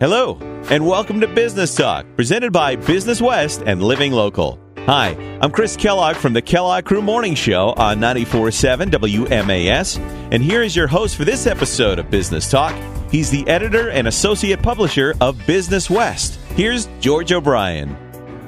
Hello, 0.00 0.38
and 0.70 0.86
welcome 0.86 1.20
to 1.20 1.28
Business 1.28 1.74
Talk, 1.74 2.06
presented 2.16 2.54
by 2.54 2.74
Business 2.74 3.20
West 3.20 3.62
and 3.66 3.82
Living 3.82 4.12
Local. 4.12 4.58
Hi, 4.86 5.10
I'm 5.42 5.50
Chris 5.50 5.76
Kellogg 5.76 6.16
from 6.16 6.32
the 6.32 6.40
Kellogg 6.40 6.84
Krew 6.84 7.02
Morning 7.02 7.34
Show 7.34 7.74
on 7.76 7.98
94.7 7.98 8.90
WMAS, 8.92 9.98
and 10.32 10.42
here 10.42 10.62
is 10.62 10.74
your 10.74 10.86
host 10.86 11.16
for 11.16 11.26
this 11.26 11.46
episode 11.46 11.98
of 11.98 12.10
Business 12.10 12.50
Talk. 12.50 12.74
He's 13.10 13.30
the 13.30 13.46
editor 13.46 13.90
and 13.90 14.08
associate 14.08 14.62
publisher 14.62 15.14
of 15.20 15.38
Business 15.46 15.90
West. 15.90 16.36
Here's 16.56 16.88
George 17.00 17.30
O'Brien. 17.30 17.94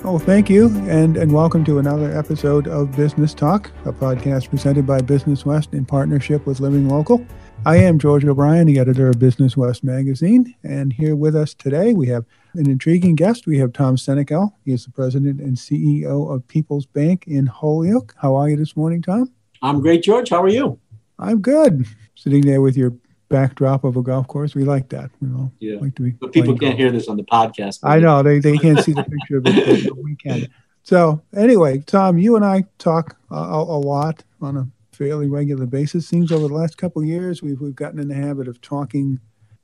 Oh, 0.04 0.18
thank 0.18 0.48
you, 0.48 0.68
and, 0.88 1.18
and 1.18 1.30
welcome 1.32 1.66
to 1.66 1.78
another 1.78 2.16
episode 2.16 2.66
of 2.66 2.96
Business 2.96 3.34
Talk, 3.34 3.70
a 3.84 3.92
podcast 3.92 4.48
presented 4.48 4.86
by 4.86 5.02
Business 5.02 5.44
West 5.44 5.74
in 5.74 5.84
partnership 5.84 6.46
with 6.46 6.60
Living 6.60 6.88
Local. 6.88 7.22
I 7.64 7.76
am 7.76 8.00
George 8.00 8.24
O'Brien, 8.24 8.66
the 8.66 8.80
editor 8.80 9.08
of 9.08 9.20
Business 9.20 9.56
West 9.56 9.84
magazine, 9.84 10.52
and 10.64 10.92
here 10.92 11.14
with 11.14 11.36
us 11.36 11.54
today 11.54 11.92
we 11.92 12.08
have 12.08 12.24
an 12.54 12.68
intriguing 12.68 13.14
guest. 13.14 13.46
We 13.46 13.58
have 13.58 13.72
Tom 13.72 13.96
Senecal. 13.96 14.52
He 14.64 14.72
is 14.72 14.84
the 14.84 14.90
president 14.90 15.40
and 15.40 15.56
CEO 15.56 16.34
of 16.34 16.42
PeoplesBank 16.48 17.28
in 17.28 17.46
Holyoke. 17.46 18.16
How 18.18 18.34
are 18.34 18.48
you 18.48 18.56
this 18.56 18.76
morning, 18.76 19.00
Tom? 19.00 19.30
I'm 19.62 19.80
great, 19.80 20.02
George. 20.02 20.30
How 20.30 20.42
are 20.42 20.48
you? 20.48 20.80
I'm 21.20 21.40
good. 21.40 21.86
Sitting 22.16 22.40
there 22.40 22.60
with 22.60 22.76
your 22.76 22.94
backdrop 23.28 23.84
of 23.84 23.96
a 23.96 24.02
golf 24.02 24.26
course. 24.26 24.56
We 24.56 24.64
like 24.64 24.88
that. 24.88 25.12
We 25.20 25.28
all 25.28 25.52
yeah. 25.60 25.78
like 25.78 25.94
to 25.94 26.02
be. 26.02 26.10
But 26.10 26.32
people 26.32 26.58
can't 26.58 26.72
golf. 26.72 26.78
hear 26.78 26.90
this 26.90 27.06
on 27.06 27.16
the 27.16 27.22
podcast. 27.22 27.78
I 27.84 28.00
know 28.00 28.24
they, 28.24 28.40
they 28.40 28.58
can't 28.58 28.80
see 28.80 28.92
the 28.92 29.04
picture 29.04 29.36
of 29.36 29.44
it, 29.46 29.88
but 29.88 29.98
we 30.02 30.16
can. 30.16 30.48
So 30.82 31.22
anyway, 31.32 31.78
Tom, 31.78 32.18
you 32.18 32.34
and 32.34 32.44
I 32.44 32.64
talk 32.78 33.16
a, 33.30 33.36
a 33.36 33.78
lot 33.78 34.24
on 34.40 34.56
a 34.56 34.68
fairly 35.02 35.26
regular 35.28 35.66
basis. 35.66 36.06
Seems 36.06 36.30
over 36.30 36.46
the 36.46 36.54
last 36.54 36.76
couple 36.76 37.02
of 37.02 37.08
years, 37.08 37.42
we've 37.42 37.60
we've 37.60 37.74
gotten 37.74 37.98
in 37.98 38.08
the 38.08 38.14
habit 38.14 38.46
of 38.46 38.60
talking 38.60 39.18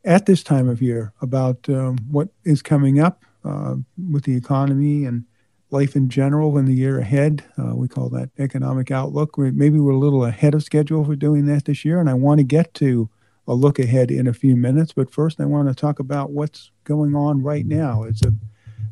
at 0.05 0.27
this 0.27 0.43
time 0.43 0.69
of 0.69 0.83
year 0.83 1.13
about 1.21 1.69
um, 1.69 1.97
what 2.11 2.29
is 2.45 2.61
coming 2.61 2.99
up 2.99 3.25
uh, 3.45 3.77
with 4.11 4.25
the 4.25 4.37
economy 4.37 5.05
and 5.05 5.25
life 5.71 5.95
in 5.95 6.09
general 6.09 6.59
in 6.59 6.65
the 6.65 6.75
year 6.75 6.99
ahead. 6.99 7.45
Uh, 7.57 7.75
we 7.77 7.87
call 7.87 8.09
that 8.09 8.31
economic 8.39 8.91
outlook. 8.91 9.37
we 9.37 9.53
maybe 9.53 9.79
we're 9.79 9.93
a 9.93 9.99
little 9.99 10.25
ahead 10.25 10.55
of 10.55 10.65
schedule 10.65 11.05
for 11.05 11.15
doing 11.15 11.47
that 11.47 11.67
this 11.67 11.85
year, 11.85 12.01
and 12.01 12.11
I 12.11 12.15
want 12.15 12.39
to 12.39 12.45
get 12.45 12.75
to 12.75 13.09
a 13.47 13.55
look 13.55 13.79
ahead 13.79 14.11
in 14.11 14.27
a 14.27 14.35
few 14.35 14.57
minutes. 14.57 14.93
But 14.93 15.13
first, 15.13 15.41
I 15.41 15.45
want 15.45 15.69
to 15.69 15.75
talk 15.75 16.01
about 16.01 16.33
what's 16.33 16.73
going 16.83 17.15
on 17.15 17.45
right 17.45 17.65
now. 17.65 18.03
As 18.03 18.23
a 18.23 18.33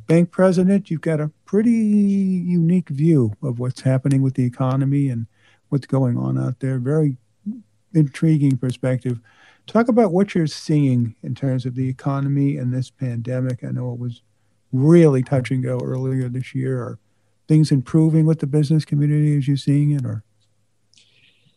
bank 0.06 0.30
president, 0.30 0.90
you've 0.92 1.00
got 1.00 1.20
a 1.20 1.32
pretty 1.44 1.72
unique 1.72 2.88
view 2.88 3.32
of 3.42 3.58
what's 3.58 3.80
happening 3.80 4.22
with 4.22 4.34
the 4.34 4.44
economy 4.44 5.08
and 5.08 5.26
what's 5.68 5.86
going 5.86 6.16
on 6.16 6.38
out 6.38 6.60
there. 6.60 6.78
Very 6.78 7.16
intriguing 7.94 8.56
perspective. 8.58 9.20
Talk 9.66 9.88
about 9.88 10.12
what 10.12 10.34
you're 10.34 10.46
seeing 10.46 11.16
in 11.22 11.34
terms 11.34 11.66
of 11.66 11.74
the 11.74 11.88
economy 11.88 12.56
and 12.56 12.72
this 12.72 12.90
pandemic. 12.90 13.64
I 13.64 13.68
know 13.68 13.92
it 13.92 13.98
was 13.98 14.22
really 14.72 15.22
touch 15.22 15.50
and 15.50 15.62
go 15.62 15.78
earlier 15.82 16.28
this 16.28 16.54
year. 16.54 16.78
Are 16.78 16.98
things 17.48 17.72
improving 17.72 18.26
with 18.26 18.40
the 18.40 18.46
business 18.46 18.84
community 18.84 19.36
as 19.36 19.48
you're 19.48 19.56
seeing 19.56 19.90
it, 19.92 20.04
or? 20.04 20.22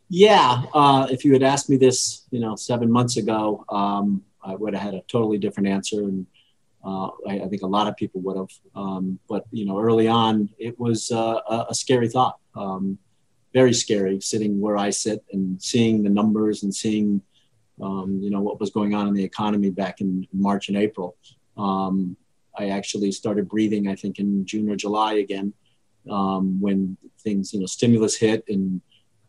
Yeah, 0.10 0.64
uh, 0.74 1.08
if 1.12 1.24
you 1.24 1.34
had 1.34 1.44
asked 1.44 1.70
me 1.70 1.78
this, 1.78 2.24
you 2.32 2.40
know, 2.40 2.56
seven 2.56 2.92
months 2.92 3.18
ago, 3.18 3.64
um, 3.70 4.24
I 4.44 4.56
would 4.56 4.74
have 4.74 4.82
had 4.82 4.94
a 4.96 5.02
totally 5.02 5.38
different 5.38 5.70
answer, 5.70 6.02
and 6.02 6.26
uh, 6.84 7.10
I, 7.28 7.42
I, 7.44 7.48
think 7.48 7.62
a 7.62 7.68
lot 7.68 7.88
of 7.88 7.96
people 7.96 8.22
would 8.22 8.38
have. 8.38 8.50
Um, 8.74 9.20
but 9.28 9.46
you 9.52 9.66
know, 9.66 9.80
early 9.80 10.08
on, 10.08 10.50
it 10.58 10.80
was 10.80 11.12
uh, 11.12 11.40
a, 11.48 11.68
a, 11.70 11.76
scary 11.76 12.10
thought. 12.10 12.40
Um, 12.56 12.98
very 13.54 13.74
scary 13.74 14.22
sitting 14.22 14.60
where 14.60 14.78
I 14.78 14.90
sit 14.90 15.24
and 15.32 15.62
seeing 15.62 16.04
the 16.04 16.10
numbers 16.10 16.64
and 16.64 16.74
seeing, 16.74 17.22
um, 17.82 18.20
you 18.22 18.30
know, 18.30 18.42
what 18.42 18.60
was 18.60 18.70
going 18.70 18.94
on 18.94 19.08
in 19.08 19.14
the 19.14 19.24
economy 19.24 19.70
back 19.70 20.02
in 20.02 20.28
March 20.34 20.70
and 20.70 20.78
April. 20.78 21.16
Um, 21.58 22.16
I 22.58 22.70
actually 22.70 23.12
started 23.12 23.50
breathing, 23.50 23.88
I 23.88 23.96
think, 23.96 24.20
in 24.20 24.46
June 24.46 24.70
or 24.70 24.76
July 24.76 25.14
again, 25.14 25.54
um, 26.10 26.60
when 26.62 26.98
things, 27.22 27.54
you 27.54 27.60
know, 27.60 27.66
stimulus 27.66 28.16
hit 28.18 28.44
and 28.48 28.82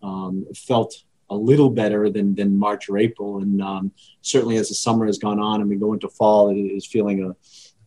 um, 0.03 0.47
felt 0.55 0.95
a 1.31 1.35
little 1.35 1.71
better 1.71 2.11
than, 2.11 2.35
than 2.35 2.59
March 2.59 2.89
or 2.89 2.99
April. 2.99 3.39
And 3.39 3.63
um, 3.63 3.93
certainly 4.21 4.57
as 4.57 4.69
the 4.69 4.75
summer 4.75 5.07
has 5.07 5.19
gone 5.19 5.39
on 5.39 5.61
and 5.61 5.71
we 5.71 5.77
go 5.77 5.93
into 5.93 6.09
fall, 6.09 6.51
it 6.51 6.57
is 6.57 6.87
feeling 6.87 7.25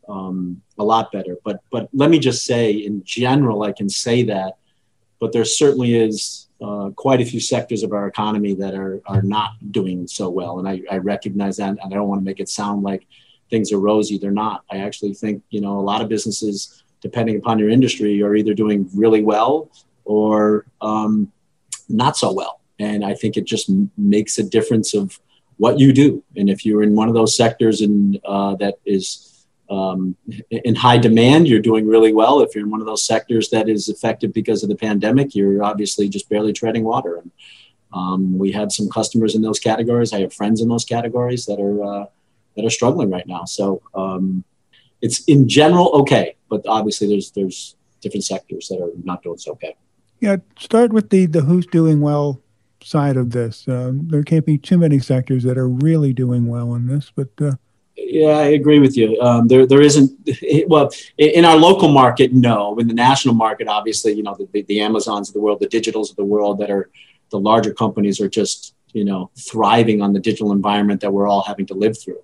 a, 0.07 0.11
um, 0.11 0.61
a 0.77 0.83
lot 0.83 1.11
better. 1.11 1.37
But, 1.43 1.61
but 1.69 1.89
let 1.93 2.09
me 2.09 2.19
just 2.19 2.45
say, 2.45 2.71
in 2.71 3.03
general, 3.03 3.63
I 3.63 3.73
can 3.73 3.89
say 3.89 4.23
that 4.23 4.57
but 5.23 5.31
there 5.31 5.45
certainly 5.45 5.95
is 5.95 6.49
uh, 6.61 6.89
quite 6.97 7.21
a 7.21 7.25
few 7.25 7.39
sectors 7.39 7.81
of 7.81 7.93
our 7.93 8.07
economy 8.07 8.53
that 8.53 8.73
are, 8.73 9.01
are 9.05 9.21
not 9.21 9.51
doing 9.71 10.05
so 10.05 10.29
well. 10.29 10.59
And 10.59 10.67
I, 10.67 10.81
I 10.91 10.97
recognize 10.97 11.55
that, 11.55 11.69
and 11.69 11.79
I 11.81 11.87
don't 11.87 12.09
want 12.09 12.19
to 12.19 12.25
make 12.25 12.41
it 12.41 12.49
sound 12.49 12.83
like 12.83 13.07
things 13.49 13.71
are 13.71 13.79
rosy. 13.79 14.17
They're 14.17 14.31
not. 14.31 14.65
I 14.69 14.79
actually 14.79 15.13
think, 15.13 15.41
you 15.49 15.61
know, 15.61 15.79
a 15.79 15.85
lot 15.91 16.01
of 16.01 16.09
businesses, 16.09 16.83
depending 16.99 17.37
upon 17.37 17.57
your 17.57 17.69
industry, 17.69 18.21
are 18.21 18.35
either 18.35 18.53
doing 18.53 18.89
really 18.93 19.23
well 19.23 19.71
or 20.03 20.65
um, 20.81 21.31
not 21.87 22.17
so 22.17 22.33
well. 22.33 22.59
And 22.77 23.05
I 23.05 23.13
think 23.13 23.37
it 23.37 23.45
just 23.45 23.69
m- 23.69 23.91
makes 23.97 24.39
a 24.39 24.43
difference 24.43 24.93
of 24.93 25.21
what 25.55 25.79
you 25.79 25.93
do. 25.93 26.21
And 26.35 26.49
if 26.49 26.65
you're 26.65 26.83
in 26.83 26.97
one 26.97 27.07
of 27.07 27.13
those 27.13 27.37
sectors 27.37 27.79
and 27.79 28.19
uh, 28.25 28.55
that 28.55 28.75
is 28.85 29.32
um, 29.73 30.15
in 30.51 30.75
high 30.75 30.97
demand, 30.97 31.47
you're 31.47 31.59
doing 31.59 31.87
really 31.87 32.13
well. 32.13 32.41
If 32.41 32.53
you're 32.53 32.63
in 32.63 32.71
one 32.71 32.81
of 32.81 32.85
those 32.85 33.05
sectors 33.05 33.49
that 33.49 33.67
is 33.67 33.89
affected 33.89 34.33
because 34.33 34.63
of 34.63 34.69
the 34.69 34.75
pandemic, 34.75 35.35
you're 35.35 35.63
obviously 35.63 36.09
just 36.09 36.29
barely 36.29 36.53
treading 36.53 36.83
water. 36.83 37.17
And 37.17 37.31
um, 37.93 38.37
we 38.37 38.51
have 38.51 38.71
some 38.71 38.89
customers 38.89 39.35
in 39.35 39.41
those 39.41 39.59
categories. 39.59 40.13
I 40.13 40.21
have 40.21 40.33
friends 40.33 40.61
in 40.61 40.69
those 40.69 40.85
categories 40.85 41.45
that 41.45 41.59
are 41.59 41.83
uh, 41.83 42.05
that 42.55 42.65
are 42.65 42.69
struggling 42.69 43.09
right 43.09 43.27
now. 43.27 43.45
So 43.45 43.81
um, 43.95 44.43
it's 45.01 45.23
in 45.25 45.47
general 45.47 45.89
okay, 46.01 46.35
but 46.49 46.61
obviously 46.67 47.07
there's 47.07 47.31
there's 47.31 47.75
different 48.01 48.25
sectors 48.25 48.67
that 48.67 48.79
are 48.81 48.91
not 49.03 49.23
doing 49.23 49.37
so 49.37 49.53
okay. 49.53 49.75
Yeah, 50.19 50.37
start 50.57 50.93
with 50.93 51.09
the 51.09 51.25
the 51.25 51.41
who's 51.41 51.65
doing 51.65 52.01
well 52.01 52.41
side 52.83 53.17
of 53.17 53.31
this. 53.31 53.67
Um, 53.67 54.07
there 54.09 54.23
can't 54.23 54.45
be 54.45 54.57
too 54.57 54.77
many 54.77 54.99
sectors 54.99 55.43
that 55.43 55.57
are 55.57 55.69
really 55.69 56.13
doing 56.13 56.47
well 56.47 56.75
in 56.75 56.87
this, 56.87 57.11
but 57.15 57.29
uh, 57.41 57.53
yeah, 57.95 58.37
I 58.37 58.45
agree 58.45 58.79
with 58.79 58.97
you. 58.97 59.19
Um, 59.21 59.47
there, 59.47 59.65
there 59.65 59.81
isn't. 59.81 60.11
Well, 60.67 60.91
in 61.17 61.45
our 61.45 61.57
local 61.57 61.89
market, 61.89 62.33
no. 62.33 62.77
In 62.79 62.87
the 62.87 62.93
national 62.93 63.35
market, 63.35 63.67
obviously, 63.67 64.13
you 64.13 64.23
know, 64.23 64.35
the, 64.35 64.61
the 64.63 64.81
Amazons 64.81 65.29
of 65.29 65.33
the 65.33 65.41
world, 65.41 65.59
the 65.59 65.67
digitals 65.67 66.09
of 66.09 66.15
the 66.15 66.23
world, 66.23 66.59
that 66.59 66.71
are 66.71 66.89
the 67.31 67.39
larger 67.39 67.73
companies 67.73 68.21
are 68.21 68.29
just, 68.29 68.73
you 68.93 69.03
know, 69.03 69.29
thriving 69.37 70.01
on 70.01 70.13
the 70.13 70.19
digital 70.19 70.51
environment 70.51 71.01
that 71.01 71.11
we're 71.11 71.27
all 71.27 71.43
having 71.43 71.65
to 71.67 71.73
live 71.73 71.99
through. 71.99 72.21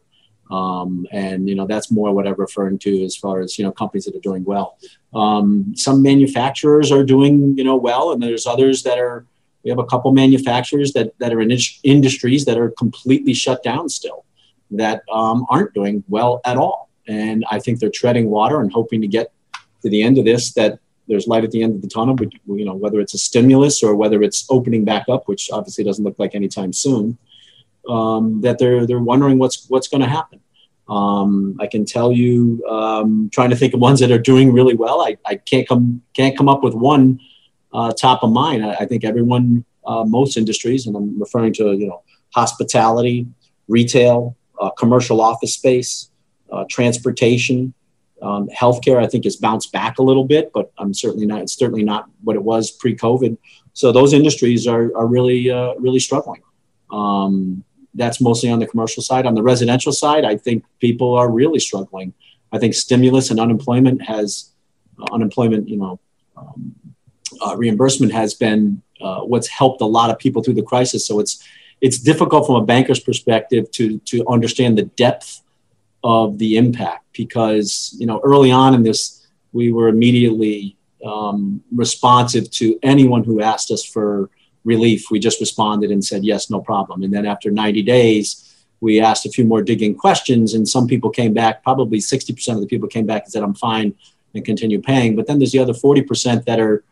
Um, 0.49 1.05
and 1.11 1.47
you 1.47 1.55
know, 1.55 1.67
that's 1.67 1.91
more 1.91 2.11
what 2.13 2.27
I'm 2.27 2.35
referring 2.35 2.79
to 2.79 3.03
as 3.03 3.15
far 3.15 3.41
as 3.41 3.59
you 3.59 3.65
know, 3.65 3.71
companies 3.71 4.05
that 4.05 4.15
are 4.15 4.21
doing 4.21 4.43
well. 4.43 4.77
Um, 5.13 5.73
some 5.75 6.01
manufacturers 6.01 6.91
are 6.91 7.03
doing, 7.03 7.57
you 7.57 7.63
know, 7.63 7.75
well, 7.75 8.11
and 8.11 8.21
there's 8.21 8.47
others 8.47 8.83
that 8.83 8.97
are. 8.97 9.25
We 9.63 9.69
have 9.69 9.79
a 9.79 9.85
couple 9.85 10.11
manufacturers 10.13 10.93
that 10.93 11.17
that 11.19 11.33
are 11.33 11.41
in 11.41 11.51
industries 11.83 12.45
that 12.45 12.57
are 12.57 12.71
completely 12.71 13.33
shut 13.33 13.61
down 13.61 13.89
still 13.89 14.23
that 14.71 15.03
um, 15.11 15.45
aren't 15.49 15.73
doing 15.73 16.03
well 16.07 16.41
at 16.45 16.57
all. 16.57 16.89
And 17.07 17.45
I 17.49 17.59
think 17.59 17.79
they're 17.79 17.89
treading 17.89 18.29
water 18.29 18.61
and 18.61 18.71
hoping 18.71 19.01
to 19.01 19.07
get 19.07 19.31
to 19.81 19.89
the 19.89 20.03
end 20.03 20.17
of 20.17 20.25
this 20.25 20.53
that 20.53 20.79
there's 21.07 21.27
light 21.27 21.43
at 21.43 21.51
the 21.51 21.63
end 21.63 21.75
of 21.75 21.81
the 21.81 21.87
tunnel, 21.87 22.13
but 22.13 22.31
you 22.45 22.63
know, 22.65 22.75
whether 22.75 22.99
it's 22.99 23.15
a 23.15 23.17
stimulus 23.17 23.81
or 23.81 23.95
whether 23.95 24.21
it's 24.21 24.45
opening 24.49 24.85
back 24.85 25.09
up, 25.09 25.27
which 25.27 25.49
obviously 25.51 25.83
doesn't 25.83 26.05
look 26.05 26.19
like 26.19 26.35
anytime 26.35 26.71
soon, 26.71 27.17
um, 27.89 28.41
that 28.41 28.59
they're, 28.59 28.85
they're 28.85 28.99
wondering 28.99 29.39
what's, 29.39 29.67
what's 29.69 29.87
going 29.87 30.01
to 30.01 30.07
happen. 30.07 30.39
Um, 30.87 31.55
I 31.59 31.67
can 31.67 31.85
tell 31.85 32.11
you, 32.11 32.63
um, 32.67 33.29
trying 33.31 33.51
to 33.51 33.55
think 33.55 33.73
of 33.73 33.79
ones 33.79 33.99
that 33.99 34.11
are 34.11 34.19
doing 34.19 34.51
really 34.51 34.75
well. 34.75 35.01
I, 35.01 35.17
I 35.25 35.35
can't 35.35 35.67
come 35.67 36.01
can't 36.15 36.35
come 36.35 36.49
up 36.49 36.63
with 36.63 36.73
one 36.73 37.19
uh, 37.71 37.91
top 37.93 38.23
of 38.23 38.31
mind. 38.31 38.65
I, 38.65 38.73
I 38.73 38.85
think 38.85 39.03
everyone, 39.03 39.65
uh, 39.85 40.03
most 40.03 40.35
industries, 40.35 40.87
and 40.87 40.95
I'm 40.95 41.19
referring 41.19 41.53
to 41.53 41.73
you 41.73 41.87
know 41.87 42.01
hospitality, 42.33 43.27
retail, 43.67 44.35
uh, 44.59 44.69
commercial 44.71 45.21
office 45.21 45.53
space, 45.53 46.09
uh, 46.51 46.65
transportation, 46.69 47.73
um, 48.21 48.49
healthcare. 48.49 49.01
I 49.01 49.07
think 49.07 49.23
has 49.23 49.35
bounced 49.35 49.71
back 49.71 49.99
a 49.99 50.03
little 50.03 50.25
bit, 50.25 50.51
but 50.53 50.71
I'm 50.77 50.93
certainly 50.93 51.25
not. 51.25 51.41
It's 51.41 51.57
certainly 51.57 51.83
not 51.83 52.09
what 52.23 52.35
it 52.35 52.43
was 52.43 52.71
pre-COVID. 52.71 53.37
So 53.73 53.91
those 53.91 54.13
industries 54.13 54.67
are 54.67 54.95
are 54.97 55.07
really 55.07 55.49
uh, 55.49 55.75
really 55.75 55.99
struggling. 55.99 56.41
Um, 56.91 57.63
that's 57.93 58.21
mostly 58.21 58.49
on 58.49 58.59
the 58.59 58.67
commercial 58.67 59.03
side. 59.03 59.25
On 59.25 59.35
the 59.35 59.43
residential 59.43 59.91
side, 59.91 60.25
I 60.25 60.37
think 60.37 60.63
people 60.79 61.15
are 61.15 61.29
really 61.29 61.59
struggling. 61.59 62.13
I 62.51 62.57
think 62.57 62.73
stimulus 62.73 63.29
and 63.29 63.39
unemployment 63.39 64.01
has 64.03 64.51
uh, 64.99 65.05
unemployment, 65.13 65.69
you 65.69 65.77
know, 65.77 65.99
um, 66.35 66.75
uh, 67.45 67.55
reimbursement 67.57 68.11
has 68.11 68.33
been 68.33 68.81
uh, 69.01 69.21
what's 69.21 69.47
helped 69.47 69.81
a 69.81 69.85
lot 69.85 70.09
of 70.09 70.19
people 70.19 70.43
through 70.43 70.55
the 70.55 70.63
crisis. 70.63 71.05
So 71.05 71.19
it's 71.19 71.43
it's 71.81 71.99
difficult 71.99 72.45
from 72.45 72.55
a 72.55 72.65
banker's 72.65 72.99
perspective 72.99 73.69
to 73.71 73.99
to 73.99 74.25
understand 74.27 74.77
the 74.77 74.83
depth 74.83 75.41
of 76.03 76.37
the 76.37 76.57
impact 76.57 77.05
because 77.13 77.95
you 77.99 78.05
know 78.05 78.19
early 78.23 78.51
on 78.51 78.73
in 78.73 78.83
this 78.83 79.27
we 79.51 79.71
were 79.71 79.87
immediately 79.87 80.77
um, 81.05 81.63
responsive 81.73 82.49
to 82.51 82.77
anyone 82.83 83.23
who 83.23 83.41
asked 83.41 83.71
us 83.71 83.83
for 83.83 84.29
relief 84.65 85.09
we 85.09 85.19
just 85.19 85.39
responded 85.39 85.91
and 85.91 86.03
said 86.03 86.23
yes 86.23 86.49
no 86.49 86.59
problem 86.59 87.03
and 87.03 87.13
then 87.13 87.25
after 87.25 87.49
90 87.49 87.81
days 87.83 88.49
we 88.81 89.01
asked 89.01 89.25
a 89.25 89.29
few 89.29 89.45
more 89.45 89.61
digging 89.61 89.95
questions, 89.95 90.53
and 90.53 90.67
some 90.67 90.87
people 90.87 91.09
came 91.09 91.33
back. 91.33 91.63
Probably 91.63 91.99
60% 91.99 92.55
of 92.55 92.61
the 92.61 92.67
people 92.67 92.87
came 92.87 93.05
back 93.05 93.23
and 93.23 93.31
said, 93.31 93.43
"I'm 93.43 93.53
fine," 93.53 93.93
and 94.33 94.45
continue 94.45 94.81
paying. 94.81 95.15
But 95.15 95.27
then 95.27 95.39
there's 95.39 95.51
the 95.51 95.59
other 95.59 95.73
40% 95.73 96.45
that 96.45 96.59
are 96.59 96.83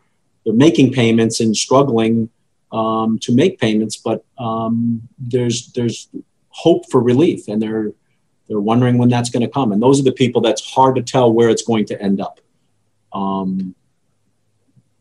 they're 0.44 0.54
making 0.54 0.92
payments 0.92 1.40
and 1.40 1.56
struggling 1.56 2.30
um, 2.72 3.18
to 3.20 3.34
make 3.34 3.58
payments, 3.58 3.96
but 3.96 4.24
um, 4.38 5.02
there's 5.18 5.72
there's 5.72 6.08
hope 6.48 6.90
for 6.90 7.02
relief, 7.02 7.48
and 7.48 7.60
they're 7.62 7.92
they're 8.48 8.60
wondering 8.60 8.98
when 8.98 9.08
that's 9.08 9.30
going 9.30 9.42
to 9.42 9.48
come. 9.48 9.72
And 9.72 9.82
those 9.82 10.00
are 10.00 10.04
the 10.04 10.12
people 10.12 10.40
that's 10.40 10.64
hard 10.64 10.96
to 10.96 11.02
tell 11.02 11.32
where 11.32 11.48
it's 11.48 11.62
going 11.62 11.84
to 11.86 12.00
end 12.00 12.20
up. 12.20 12.40
Um, 13.12 13.74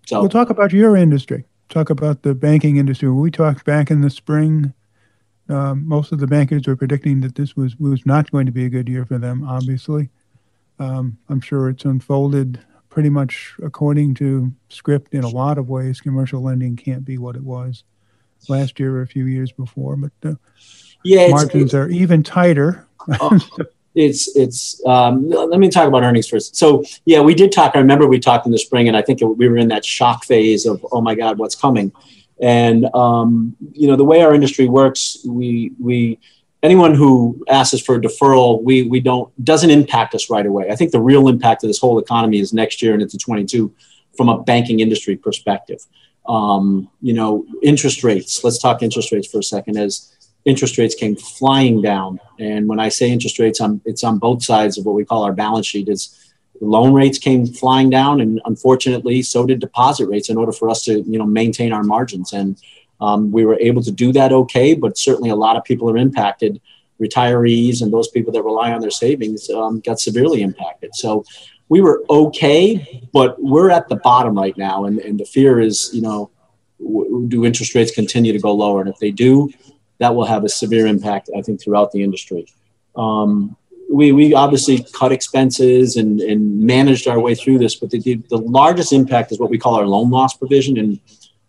so 0.06 0.22
we'll 0.22 0.30
talk 0.30 0.50
about 0.50 0.72
your 0.72 0.96
industry. 0.96 1.46
Talk 1.70 1.90
about 1.90 2.24
the 2.24 2.34
banking 2.34 2.78
industry. 2.78 3.12
We 3.12 3.32
talked 3.32 3.66
back 3.66 3.92
in 3.92 4.02
the 4.02 4.10
spring. 4.10 4.74
Um, 5.50 5.88
most 5.88 6.12
of 6.12 6.20
the 6.20 6.28
bankers 6.28 6.68
were 6.68 6.76
predicting 6.76 7.22
that 7.22 7.36
this 7.36 7.56
was 7.56 7.78
was 7.78 8.06
not 8.06 8.32
going 8.32 8.46
to 8.46 8.52
be 8.52 8.66
a 8.66 8.70
good 8.70 8.88
year 8.88 9.06
for 9.06 9.18
them. 9.18 9.46
Obviously, 9.46 10.10
um, 10.80 11.18
I'm 11.30 11.42
sure 11.42 11.70
it's 11.70 11.86
unfolded 11.86 12.60
pretty 12.90 13.10
much 13.10 13.56
according 13.62 14.14
to 14.16 14.52
script 14.70 15.14
in 15.14 15.24
a 15.24 15.30
lot 15.30 15.58
of 15.58 15.70
ways. 15.70 16.02
Commercial 16.02 16.42
lending 16.42 16.76
can't 16.76 17.06
be 17.06 17.18
what 17.18 17.36
it 17.36 17.44
was 17.44 17.84
last 18.50 18.80
year 18.80 18.98
or 18.98 19.02
a 19.02 19.08
few 19.08 19.26
years 19.26 19.52
before, 19.52 19.96
but 19.96 20.12
the 20.22 20.38
yeah, 21.04 21.28
margins 21.30 21.74
are 21.74 21.90
even 21.90 22.24
tighter. 22.24 22.88
oh, 23.10 23.40
it's 23.96 24.36
it's. 24.36 24.84
Um, 24.86 25.30
let 25.30 25.60
me 25.60 25.70
talk 25.70 25.88
about 25.88 26.04
earnings 26.04 26.28
first. 26.28 26.56
So 26.56 26.84
yeah, 27.06 27.22
we 27.22 27.34
did 27.34 27.52
talk. 27.52 27.74
I 27.76 27.80
remember 27.80 28.08
we 28.08 28.20
talked 28.20 28.46
in 28.46 28.52
the 28.52 28.58
spring, 28.58 28.88
and 28.88 28.98
I 28.98 29.02
think 29.02 29.22
we 29.22 29.48
were 29.48 29.58
in 29.58 29.70
that 29.70 29.86
shock 29.86 30.26
phase 30.26 30.66
of 30.66 30.86
oh 30.92 31.02
my 31.02 31.16
god, 31.16 31.38
what's 31.38 31.56
coming? 31.56 31.92
And 32.40 32.86
um, 32.94 33.56
you 33.72 33.88
know 33.88 33.96
the 33.96 34.06
way 34.06 34.22
our 34.22 34.34
industry 34.34 34.68
works, 34.68 35.18
we 35.26 35.72
we 35.80 36.20
anyone 36.64 36.94
who 36.94 37.44
asks 37.50 37.76
us 37.76 37.82
for 37.82 37.96
a 37.96 38.02
deferral, 38.02 38.62
we 38.64 38.84
we 38.84 39.00
don't 39.00 39.32
doesn't 39.44 39.70
impact 39.70 40.16
us 40.16 40.30
right 40.30 40.46
away. 40.46 40.70
I 40.70 40.76
think 40.76 40.92
the 40.92 41.02
real 41.02 41.28
impact 41.28 41.64
of 41.64 41.70
this 41.70 41.80
whole 41.80 42.00
economy 42.00 42.40
is 42.40 42.54
next 42.54 42.82
year 42.82 42.94
and 42.94 43.02
into 43.02 43.18
22 43.18 43.74
from 44.16 44.30
a 44.30 44.42
banking 44.44 44.80
industry 44.80 45.16
perspective. 45.16 45.86
Um, 46.28 46.90
you 47.02 47.14
know, 47.14 47.46
interest 47.64 48.04
rates. 48.04 48.44
Let's 48.44 48.60
talk 48.60 48.82
interest 48.82 49.12
rates 49.12 49.28
for 49.28 49.40
a 49.40 49.44
second. 49.44 49.78
As 49.78 50.14
interest 50.46 50.78
rates 50.78 50.96
came 50.96 51.16
flying 51.16 51.82
down, 51.82 52.20
and 52.40 52.68
when 52.68 52.80
I 52.80 52.90
say 52.90 53.10
interest 53.12 53.40
rates, 53.40 53.62
I'm, 53.62 53.82
it's 53.86 54.04
on 54.04 54.18
both 54.18 54.44
sides 54.44 54.78
of 54.78 54.86
what 54.86 54.96
we 54.96 55.06
call 55.06 55.24
our 55.24 55.34
balance 55.34 55.68
sheet. 55.68 55.88
Is 55.88 56.34
loan 56.60 56.94
rates 56.94 57.18
came 57.18 57.46
flying 57.46 57.90
down, 57.90 58.20
and 58.20 58.42
unfortunately, 58.46 59.22
so 59.22 59.46
did 59.46 59.60
deposit 59.60 60.08
rates. 60.08 60.30
In 60.30 60.38
order 60.38 60.52
for 60.52 60.70
us 60.70 60.84
to 60.86 61.02
you 61.02 61.20
know 61.20 61.26
maintain 61.26 61.72
our 61.72 61.84
margins 61.84 62.34
and 62.34 62.60
um, 63.00 63.32
we 63.32 63.46
were 63.46 63.58
able 63.60 63.84
to 63.84 63.92
do 63.92 64.12
that 64.14 64.32
okay, 64.32 64.74
but 64.74 64.98
certainly 64.98 65.30
a 65.30 65.36
lot 65.36 65.56
of 65.56 65.64
people 65.64 65.90
are 65.90 65.98
impacted. 65.98 66.60
Retirees 67.00 67.82
and 67.82 67.94
those 67.94 68.08
people 68.08 68.34
that 68.34 68.44
rely 68.44 68.72
on 68.72 68.82
their 68.82 68.90
savings 68.92 69.50
um, 69.50 69.80
got 69.82 70.00
severely 70.00 70.42
impacted. 70.42 70.96
So 70.96 71.24
we 71.70 71.82
were 71.82 72.04
okay, 72.10 73.08
but 73.14 73.42
we're 73.42 73.70
at 73.70 73.88
the 73.88 73.98
bottom 73.98 74.36
right 74.36 74.58
now. 74.58 74.86
And, 74.86 75.00
and 75.00 75.20
the 75.20 75.26
fear 75.26 75.60
is, 75.60 75.92
you 75.94 76.02
know, 76.02 76.32
w- 76.80 77.28
do 77.28 77.46
interest 77.46 77.76
rates 77.76 77.92
continue 77.92 78.34
to 78.34 78.40
go 78.40 78.54
lower? 78.54 78.82
And 78.82 78.90
if 78.90 78.98
they 78.98 79.12
do, 79.12 79.52
that 80.00 80.16
will 80.16 80.26
have 80.26 80.44
a 80.44 80.50
severe 80.50 80.88
impact, 80.88 81.30
I 81.38 81.42
think, 81.42 81.62
throughout 81.62 81.92
the 81.92 82.04
industry. 82.04 82.48
Um, 82.96 83.56
we, 83.92 84.12
we 84.12 84.34
obviously 84.34 84.86
cut 84.94 85.12
expenses 85.12 85.96
and, 85.96 86.20
and 86.20 86.62
managed 86.62 87.08
our 87.08 87.20
way 87.20 87.36
through 87.36 87.60
this, 87.60 87.76
but 87.76 87.90
the, 87.90 88.16
the 88.30 88.38
largest 88.38 88.92
impact 88.92 89.32
is 89.32 89.40
what 89.40 89.50
we 89.50 89.58
call 89.58 89.76
our 89.76 89.86
loan 89.86 90.10
loss 90.10 90.36
provision. 90.36 90.78
And 90.78 91.00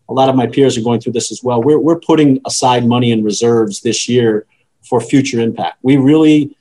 a 0.09 0.13
lot 0.13 0.29
of 0.29 0.37
my 0.37 0.47
peers 0.47 0.77
are 0.79 0.83
going 0.83 1.01
through 1.01 1.13
this 1.13 1.31
as 1.31 1.43
well. 1.43 1.63
We're, 1.63 1.79
we're 1.79 2.01
putting 2.01 2.41
aside 2.47 2.87
money 2.87 3.13
in 3.13 3.23
reserves 3.23 3.81
this 3.81 4.09
year 4.09 4.47
for 4.83 5.01
future 5.01 5.41
impact. 5.41 5.79
We 5.83 5.97
really 5.97 6.57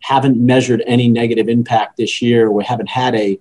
haven't 0.00 0.38
measured 0.38 0.82
any 0.86 1.08
negative 1.08 1.48
impact 1.48 1.96
this 1.96 2.22
year. 2.22 2.50
We 2.50 2.64
haven't 2.64 2.88
had 2.88 3.14
a 3.14 3.38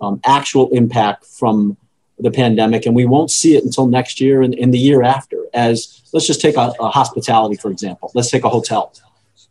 um, 0.00 0.20
actual 0.24 0.68
impact 0.70 1.26
from 1.26 1.76
the 2.18 2.30
pandemic, 2.30 2.86
and 2.86 2.94
we 2.94 3.04
won't 3.04 3.30
see 3.30 3.56
it 3.56 3.64
until 3.64 3.86
next 3.86 4.20
year 4.20 4.42
and, 4.42 4.54
and 4.54 4.72
the 4.72 4.78
year 4.78 5.02
after. 5.02 5.44
As 5.52 6.02
let's 6.12 6.26
just 6.26 6.40
take 6.40 6.56
a, 6.56 6.72
a 6.80 6.88
hospitality, 6.88 7.56
for 7.56 7.70
example. 7.70 8.10
Let's 8.14 8.30
take 8.30 8.44
a 8.44 8.48
hotel. 8.48 8.92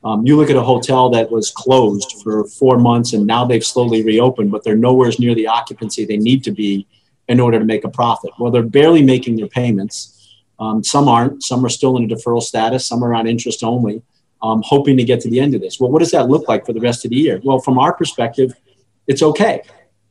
Um, 0.04 0.26
you 0.26 0.36
look 0.36 0.50
at 0.50 0.56
a 0.56 0.62
hotel 0.62 1.10
that 1.12 1.32
was 1.32 1.52
closed 1.52 2.22
for 2.24 2.46
four 2.46 2.78
months 2.78 3.14
and 3.14 3.26
now 3.26 3.46
they've 3.46 3.64
slowly 3.64 4.04
reopened, 4.04 4.52
but 4.52 4.64
they're 4.64 4.76
nowhere 4.76 5.12
near 5.18 5.34
the 5.34 5.48
occupancy 5.48 6.06
they 6.06 6.18
need 6.18 6.44
to 6.44 6.52
be 6.52 6.86
in 7.28 7.40
order 7.40 7.60
to 7.60 7.66
make 7.66 7.84
a 7.84 7.90
profit. 7.90 8.31
Well, 8.40 8.52
they're 8.52 8.64
barely 8.64 9.02
making 9.02 9.38
their 9.38 9.48
payments. 9.48 10.44
Um, 10.60 10.84
some 10.84 11.08
aren't. 11.08 11.44
Some 11.44 11.66
are 11.66 11.70
still 11.70 11.98
in 11.98 12.10
a 12.10 12.16
deferral 12.16 12.42
status. 12.42 12.86
Some 12.86 13.04
are 13.04 13.14
on 13.14 13.28
interest 13.28 13.64
only, 13.64 14.02
um, 14.42 14.62
hoping 14.66 14.98
to 14.98 15.04
get 15.04 15.22
to 15.22 15.30
the 15.30 15.40
end 15.40 15.56
of 15.56 15.62
this. 15.62 15.80
Well, 15.80 15.90
what 15.90 16.00
does 16.00 16.12
that 16.12 16.30
look 16.30 16.48
like 16.48 16.66
for 16.66 16.74
the 16.74 16.80
rest 16.80 17.06
of 17.06 17.12
the 17.12 17.18
year? 17.18 17.42
Well, 17.44 17.60
from 17.60 17.80
our 17.80 17.94
perspective, 17.94 18.54
it's 19.08 19.22
okay. 19.22 19.62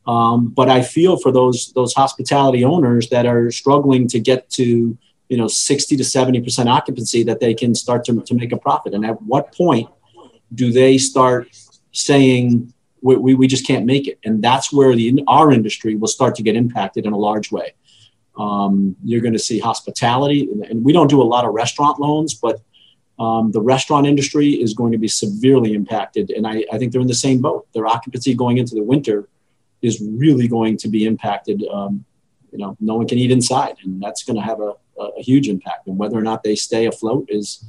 Um, 0.06 0.48
but 0.48 0.68
I 0.68 0.82
feel 0.82 1.16
for 1.16 1.30
those 1.30 1.72
those 1.74 1.94
hospitality 1.94 2.64
owners 2.64 3.08
that 3.10 3.24
are 3.24 3.50
struggling 3.52 4.08
to 4.08 4.18
get 4.18 4.50
to 4.50 4.98
you 5.28 5.36
know 5.36 5.46
60 5.46 5.96
to 5.96 6.04
70 6.04 6.40
percent 6.40 6.68
occupancy 6.68 7.22
that 7.22 7.38
they 7.38 7.54
can 7.54 7.74
start 7.74 8.04
to, 8.06 8.20
to 8.20 8.34
make 8.34 8.52
a 8.52 8.56
profit. 8.56 8.94
And 8.94 9.06
at 9.06 9.22
what 9.22 9.54
point 9.54 9.88
do 10.54 10.72
they 10.72 10.98
start 10.98 11.48
saying 11.92 12.71
we, 13.02 13.16
we, 13.16 13.34
we 13.34 13.46
just 13.46 13.66
can't 13.66 13.84
make 13.84 14.06
it. 14.06 14.18
And 14.24 14.42
that's 14.42 14.72
where 14.72 14.94
the 14.94 15.22
our 15.26 15.52
industry 15.52 15.96
will 15.96 16.08
start 16.08 16.34
to 16.36 16.42
get 16.42 16.56
impacted 16.56 17.04
in 17.04 17.12
a 17.12 17.18
large 17.18 17.52
way. 17.52 17.74
Um, 18.38 18.96
you're 19.04 19.20
going 19.20 19.34
to 19.34 19.38
see 19.38 19.58
hospitality, 19.58 20.48
and 20.70 20.82
we 20.84 20.92
don't 20.92 21.10
do 21.10 21.20
a 21.20 21.24
lot 21.24 21.44
of 21.44 21.52
restaurant 21.52 22.00
loans, 22.00 22.32
but 22.32 22.62
um, 23.18 23.52
the 23.52 23.60
restaurant 23.60 24.06
industry 24.06 24.50
is 24.50 24.72
going 24.72 24.92
to 24.92 24.98
be 24.98 25.08
severely 25.08 25.74
impacted. 25.74 26.30
And 26.30 26.46
I, 26.46 26.64
I, 26.72 26.78
think 26.78 26.92
they're 26.92 27.00
in 27.00 27.06
the 27.06 27.14
same 27.14 27.42
boat. 27.42 27.66
Their 27.74 27.86
occupancy 27.86 28.34
going 28.34 28.56
into 28.56 28.74
the 28.74 28.82
winter 28.82 29.28
is 29.82 30.00
really 30.00 30.48
going 30.48 30.78
to 30.78 30.88
be 30.88 31.04
impacted. 31.04 31.62
Um, 31.70 32.06
you 32.50 32.58
know, 32.58 32.76
no 32.80 32.94
one 32.94 33.06
can 33.06 33.18
eat 33.18 33.30
inside, 33.30 33.76
and 33.84 34.02
that's 34.02 34.24
going 34.24 34.36
to 34.36 34.42
have 34.42 34.60
a, 34.60 34.72
a, 34.98 35.22
huge 35.22 35.48
impact. 35.48 35.88
And 35.88 35.98
whether 35.98 36.16
or 36.16 36.22
not 36.22 36.42
they 36.42 36.54
stay 36.54 36.86
afloat 36.86 37.26
is 37.28 37.64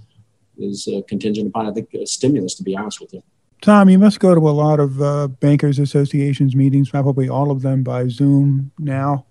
is 0.58 0.88
uh, 0.88 1.02
contingent 1.08 1.48
upon, 1.48 1.68
I 1.68 1.74
think, 1.74 1.94
a 1.94 2.06
stimulus. 2.06 2.56
To 2.56 2.64
be 2.64 2.76
honest 2.76 3.02
with 3.02 3.14
you. 3.14 3.24
Tom, 3.64 3.90
you 3.90 3.98
must 3.98 4.20
go 4.20 4.36
to 4.36 4.42
a 4.42 4.52
lot 4.52 4.82
of 4.82 5.02
uh, 5.02 5.30
bankers 5.30 5.80
associations 5.80 6.54
meetings, 6.54 6.90
probably 6.90 7.30
all 7.30 7.50
of 7.50 7.62
them 7.62 7.82
by 7.82 8.10
Zoom 8.10 8.72
now. 8.78 9.26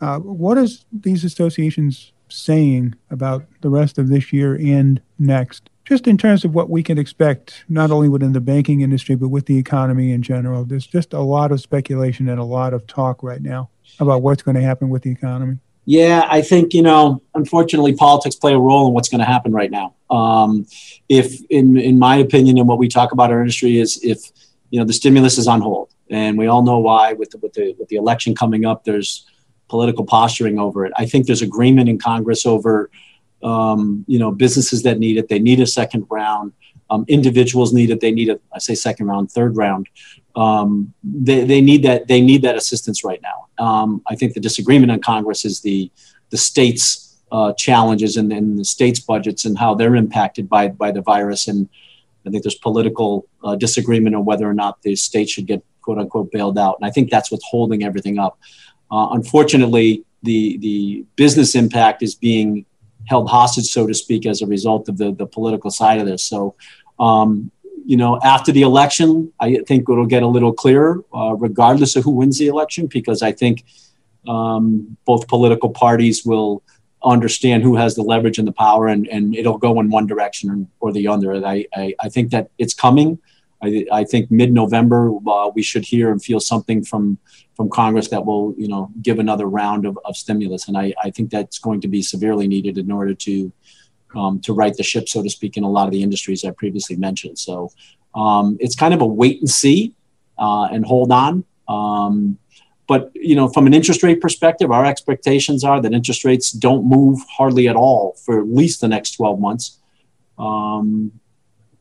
Uh, 0.00 0.18
what 0.20 0.56
is 0.56 0.86
these 0.90 1.22
associations 1.22 2.12
saying 2.30 2.94
about 3.10 3.44
the 3.60 3.68
rest 3.68 3.98
of 3.98 4.08
this 4.08 4.32
year 4.32 4.54
and 4.54 5.02
next? 5.18 5.68
Just 5.84 6.06
in 6.06 6.16
terms 6.16 6.46
of 6.46 6.54
what 6.54 6.70
we 6.70 6.82
can 6.82 6.96
expect, 6.96 7.66
not 7.68 7.90
only 7.90 8.08
within 8.08 8.32
the 8.32 8.40
banking 8.40 8.80
industry, 8.80 9.16
but 9.16 9.28
with 9.28 9.44
the 9.44 9.58
economy 9.58 10.12
in 10.12 10.22
general. 10.22 10.64
There's 10.64 10.86
just 10.86 11.12
a 11.12 11.20
lot 11.20 11.52
of 11.52 11.60
speculation 11.60 12.26
and 12.26 12.40
a 12.40 12.44
lot 12.44 12.72
of 12.72 12.86
talk 12.86 13.22
right 13.22 13.42
now 13.42 13.68
about 14.00 14.22
what's 14.22 14.42
going 14.42 14.54
to 14.54 14.62
happen 14.62 14.88
with 14.88 15.02
the 15.02 15.10
economy. 15.10 15.58
Yeah, 15.90 16.26
I 16.28 16.42
think 16.42 16.74
you 16.74 16.82
know. 16.82 17.22
Unfortunately, 17.34 17.94
politics 17.94 18.36
play 18.36 18.52
a 18.52 18.58
role 18.58 18.86
in 18.88 18.92
what's 18.92 19.08
going 19.08 19.20
to 19.20 19.24
happen 19.24 19.52
right 19.52 19.70
now. 19.70 19.94
Um, 20.10 20.66
if, 21.08 21.40
in 21.48 21.78
in 21.78 21.98
my 21.98 22.16
opinion, 22.16 22.58
and 22.58 22.68
what 22.68 22.78
we 22.78 22.88
talk 22.88 23.12
about 23.12 23.30
our 23.30 23.40
industry 23.40 23.78
is 23.78 23.98
if 24.02 24.30
you 24.68 24.78
know 24.78 24.84
the 24.84 24.92
stimulus 24.92 25.38
is 25.38 25.48
on 25.48 25.62
hold, 25.62 25.88
and 26.10 26.36
we 26.36 26.46
all 26.46 26.62
know 26.62 26.78
why 26.78 27.14
with 27.14 27.30
the, 27.30 27.38
with 27.38 27.54
the 27.54 27.74
with 27.78 27.88
the 27.88 27.96
election 27.96 28.34
coming 28.34 28.66
up, 28.66 28.84
there's 28.84 29.26
political 29.68 30.04
posturing 30.04 30.58
over 30.58 30.84
it. 30.84 30.92
I 30.98 31.06
think 31.06 31.24
there's 31.24 31.40
agreement 31.40 31.88
in 31.88 31.98
Congress 31.98 32.44
over 32.44 32.90
um, 33.42 34.04
you 34.06 34.18
know 34.18 34.30
businesses 34.30 34.82
that 34.82 34.98
need 34.98 35.16
it. 35.16 35.30
They 35.30 35.38
need 35.38 35.58
a 35.58 35.66
second 35.66 36.04
round. 36.10 36.52
Um, 36.90 37.06
individuals 37.08 37.72
need 37.72 37.88
it. 37.88 38.02
They 38.02 38.12
need 38.12 38.28
a 38.28 38.38
I 38.52 38.58
say 38.58 38.74
second 38.74 39.06
round, 39.06 39.32
third 39.32 39.56
round 39.56 39.88
um, 40.38 40.94
they, 41.02 41.44
they 41.44 41.60
need 41.60 41.82
that 41.82 42.06
they 42.06 42.20
need 42.20 42.42
that 42.42 42.56
assistance 42.56 43.02
right 43.02 43.20
now. 43.20 43.47
Um, 43.58 44.02
I 44.08 44.14
think 44.14 44.34
the 44.34 44.40
disagreement 44.40 44.92
in 44.92 45.00
Congress 45.00 45.44
is 45.44 45.60
the 45.60 45.90
the 46.30 46.36
states' 46.36 47.16
uh, 47.32 47.52
challenges 47.54 48.16
and, 48.16 48.32
and, 48.32 48.58
the 48.58 48.64
states' 48.64 49.00
budgets 49.00 49.44
and 49.44 49.58
how 49.58 49.74
they're 49.74 49.96
impacted 49.96 50.48
by 50.48 50.68
by 50.68 50.90
the 50.90 51.02
virus. 51.02 51.48
And 51.48 51.68
I 52.26 52.30
think 52.30 52.42
there's 52.42 52.54
political 52.54 53.26
uh, 53.42 53.56
disagreement 53.56 54.14
on 54.14 54.24
whether 54.24 54.48
or 54.48 54.54
not 54.54 54.82
the 54.82 54.96
states 54.96 55.32
should 55.32 55.46
get 55.46 55.62
quote 55.82 55.98
unquote 55.98 56.30
bailed 56.30 56.58
out. 56.58 56.76
And 56.80 56.88
I 56.88 56.92
think 56.92 57.10
that's 57.10 57.30
what's 57.30 57.44
holding 57.48 57.82
everything 57.82 58.18
up. 58.18 58.38
Uh, 58.90 59.08
unfortunately, 59.12 60.04
the 60.22 60.58
the 60.58 61.04
business 61.16 61.54
impact 61.54 62.02
is 62.02 62.14
being 62.14 62.66
held 63.06 63.30
hostage, 63.30 63.66
so 63.66 63.86
to 63.86 63.94
speak, 63.94 64.26
as 64.26 64.42
a 64.42 64.46
result 64.46 64.88
of 64.88 64.98
the 64.98 65.12
the 65.12 65.26
political 65.26 65.70
side 65.70 66.00
of 66.00 66.06
this. 66.06 66.24
So. 66.24 66.54
Um, 67.00 67.52
you 67.90 67.96
know, 68.02 68.12
after 68.34 68.50
the 68.52 68.64
election, 68.72 69.08
I 69.40 69.48
think 69.66 69.80
it'll 69.88 70.12
get 70.16 70.22
a 70.22 70.32
little 70.36 70.54
clearer, 70.62 70.92
uh, 71.18 71.34
regardless 71.46 71.96
of 71.96 72.04
who 72.04 72.10
wins 72.20 72.36
the 72.38 72.48
election, 72.54 72.86
because 72.98 73.20
I 73.22 73.32
think 73.40 73.64
um, 74.34 74.98
both 75.10 75.22
political 75.26 75.70
parties 75.70 76.16
will 76.30 76.62
understand 77.02 77.62
who 77.62 77.76
has 77.76 77.94
the 77.94 78.02
leverage 78.12 78.38
and 78.38 78.46
the 78.46 78.58
power, 78.66 78.88
and, 78.88 79.08
and 79.14 79.24
it'll 79.34 79.56
go 79.66 79.80
in 79.80 79.86
one 79.98 80.06
direction 80.06 80.68
or 80.80 80.92
the 80.92 81.08
other. 81.08 81.28
I, 81.54 81.64
I, 81.82 81.94
I 82.06 82.08
think 82.10 82.30
that 82.32 82.50
it's 82.58 82.74
coming. 82.74 83.10
I, 83.62 83.86
I 84.00 84.04
think 84.04 84.30
mid-November 84.30 85.00
uh, 85.26 85.48
we 85.56 85.62
should 85.62 85.86
hear 85.92 86.12
and 86.12 86.22
feel 86.22 86.40
something 86.40 86.84
from 86.84 87.04
from 87.56 87.70
Congress 87.70 88.08
that 88.10 88.24
will, 88.24 88.54
you 88.62 88.68
know, 88.68 88.90
give 89.06 89.18
another 89.18 89.46
round 89.62 89.86
of, 89.86 89.98
of 90.04 90.14
stimulus, 90.14 90.68
and 90.68 90.76
I, 90.84 90.86
I 91.06 91.08
think 91.10 91.30
that's 91.30 91.58
going 91.58 91.80
to 91.80 91.88
be 91.88 92.02
severely 92.02 92.46
needed 92.46 92.76
in 92.76 92.92
order 92.92 93.14
to 93.26 93.32
um, 94.14 94.40
to 94.40 94.52
right 94.52 94.74
the 94.74 94.82
ship, 94.82 95.08
so 95.08 95.22
to 95.22 95.30
speak, 95.30 95.56
in 95.56 95.64
a 95.64 95.70
lot 95.70 95.86
of 95.86 95.92
the 95.92 96.02
industries 96.02 96.44
I 96.44 96.50
previously 96.50 96.96
mentioned. 96.96 97.38
So 97.38 97.72
um, 98.14 98.56
it's 98.60 98.74
kind 98.74 98.94
of 98.94 99.00
a 99.00 99.06
wait 99.06 99.40
and 99.40 99.48
see 99.48 99.94
uh, 100.38 100.64
and 100.64 100.84
hold 100.84 101.12
on. 101.12 101.44
Um, 101.68 102.38
but 102.86 103.10
you 103.14 103.36
know, 103.36 103.48
from 103.48 103.66
an 103.66 103.74
interest 103.74 104.02
rate 104.02 104.20
perspective, 104.20 104.70
our 104.70 104.86
expectations 104.86 105.62
are 105.62 105.80
that 105.82 105.92
interest 105.92 106.24
rates 106.24 106.50
don't 106.50 106.88
move 106.88 107.20
hardly 107.28 107.68
at 107.68 107.76
all 107.76 108.14
for 108.24 108.40
at 108.40 108.48
least 108.48 108.80
the 108.80 108.88
next 108.88 109.12
12 109.12 109.38
months. 109.38 109.78
Um, 110.38 111.12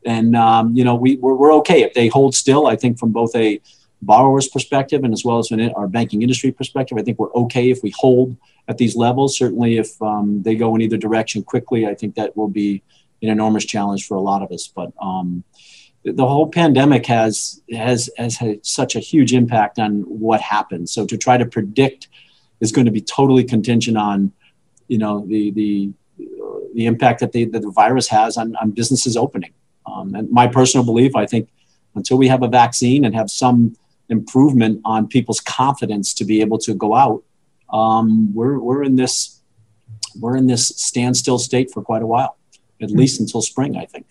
and 0.05 0.35
um, 0.35 0.75
you 0.75 0.83
know, 0.83 0.95
we 0.95 1.15
we're, 1.17 1.33
we're 1.33 1.53
okay 1.55 1.81
if 1.83 1.93
they 1.93 2.07
hold 2.07 2.35
still. 2.35 2.67
I 2.67 2.75
think 2.75 2.99
from 2.99 3.11
both 3.11 3.35
a 3.35 3.61
borrower's 4.01 4.47
perspective 4.47 5.03
and 5.03 5.13
as 5.13 5.25
well 5.25 5.39
as 5.39 5.47
from 5.47 5.59
our 5.75 5.87
banking 5.87 6.21
industry 6.21 6.51
perspective, 6.51 6.97
I 6.97 7.01
think 7.01 7.19
we're 7.19 7.33
okay 7.33 7.69
if 7.69 7.81
we 7.83 7.93
hold 7.97 8.37
at 8.67 8.77
these 8.77 8.95
levels. 8.95 9.37
Certainly, 9.37 9.77
if 9.77 10.01
um, 10.01 10.43
they 10.43 10.55
go 10.55 10.75
in 10.75 10.81
either 10.81 10.97
direction 10.97 11.43
quickly, 11.43 11.87
I 11.87 11.95
think 11.95 12.15
that 12.15 12.35
will 12.37 12.49
be 12.49 12.83
an 13.21 13.29
enormous 13.29 13.65
challenge 13.65 14.05
for 14.05 14.15
a 14.15 14.21
lot 14.21 14.41
of 14.41 14.51
us. 14.51 14.67
But 14.67 14.91
um, 15.01 15.43
the 16.03 16.27
whole 16.27 16.47
pandemic 16.47 17.05
has 17.07 17.61
has 17.71 18.09
has 18.17 18.37
had 18.37 18.65
such 18.65 18.95
a 18.95 18.99
huge 18.99 19.33
impact 19.33 19.79
on 19.79 20.01
what 20.01 20.41
happens. 20.41 20.91
So 20.91 21.05
to 21.05 21.17
try 21.17 21.37
to 21.37 21.45
predict 21.45 22.07
is 22.59 22.71
going 22.71 22.85
to 22.85 22.91
be 22.91 23.01
totally 23.01 23.43
contingent 23.43 23.97
on, 23.97 24.31
you 24.87 24.97
know, 24.97 25.25
the 25.27 25.51
the 25.51 25.91
the 26.73 26.85
impact 26.85 27.19
that 27.21 27.31
the, 27.31 27.45
that 27.45 27.61
the 27.61 27.71
virus 27.71 28.07
has 28.07 28.37
on, 28.37 28.55
on 28.57 28.71
businesses 28.71 29.17
opening. 29.17 29.51
Um, 29.87 30.13
and 30.13 30.29
my 30.29 30.47
personal 30.47 30.85
belief, 30.85 31.15
I 31.15 31.25
think, 31.25 31.49
until 31.95 32.17
we 32.17 32.27
have 32.27 32.43
a 32.43 32.47
vaccine 32.47 33.03
and 33.05 33.15
have 33.15 33.31
some 33.31 33.75
improvement 34.09 34.81
on 34.85 35.07
people's 35.07 35.39
confidence 35.39 36.13
to 36.15 36.25
be 36.25 36.41
able 36.41 36.57
to 36.59 36.73
go 36.73 36.95
out, 36.95 37.23
um, 37.71 38.33
we're 38.33 38.59
we're 38.59 38.83
in 38.83 38.95
this 38.95 39.41
we're 40.19 40.37
in 40.37 40.47
this 40.47 40.67
standstill 40.67 41.39
state 41.39 41.71
for 41.71 41.81
quite 41.81 42.01
a 42.01 42.07
while, 42.07 42.37
at 42.81 42.89
mm-hmm. 42.89 42.97
least 42.97 43.19
until 43.19 43.41
spring, 43.41 43.77
I 43.77 43.85
think. 43.85 44.07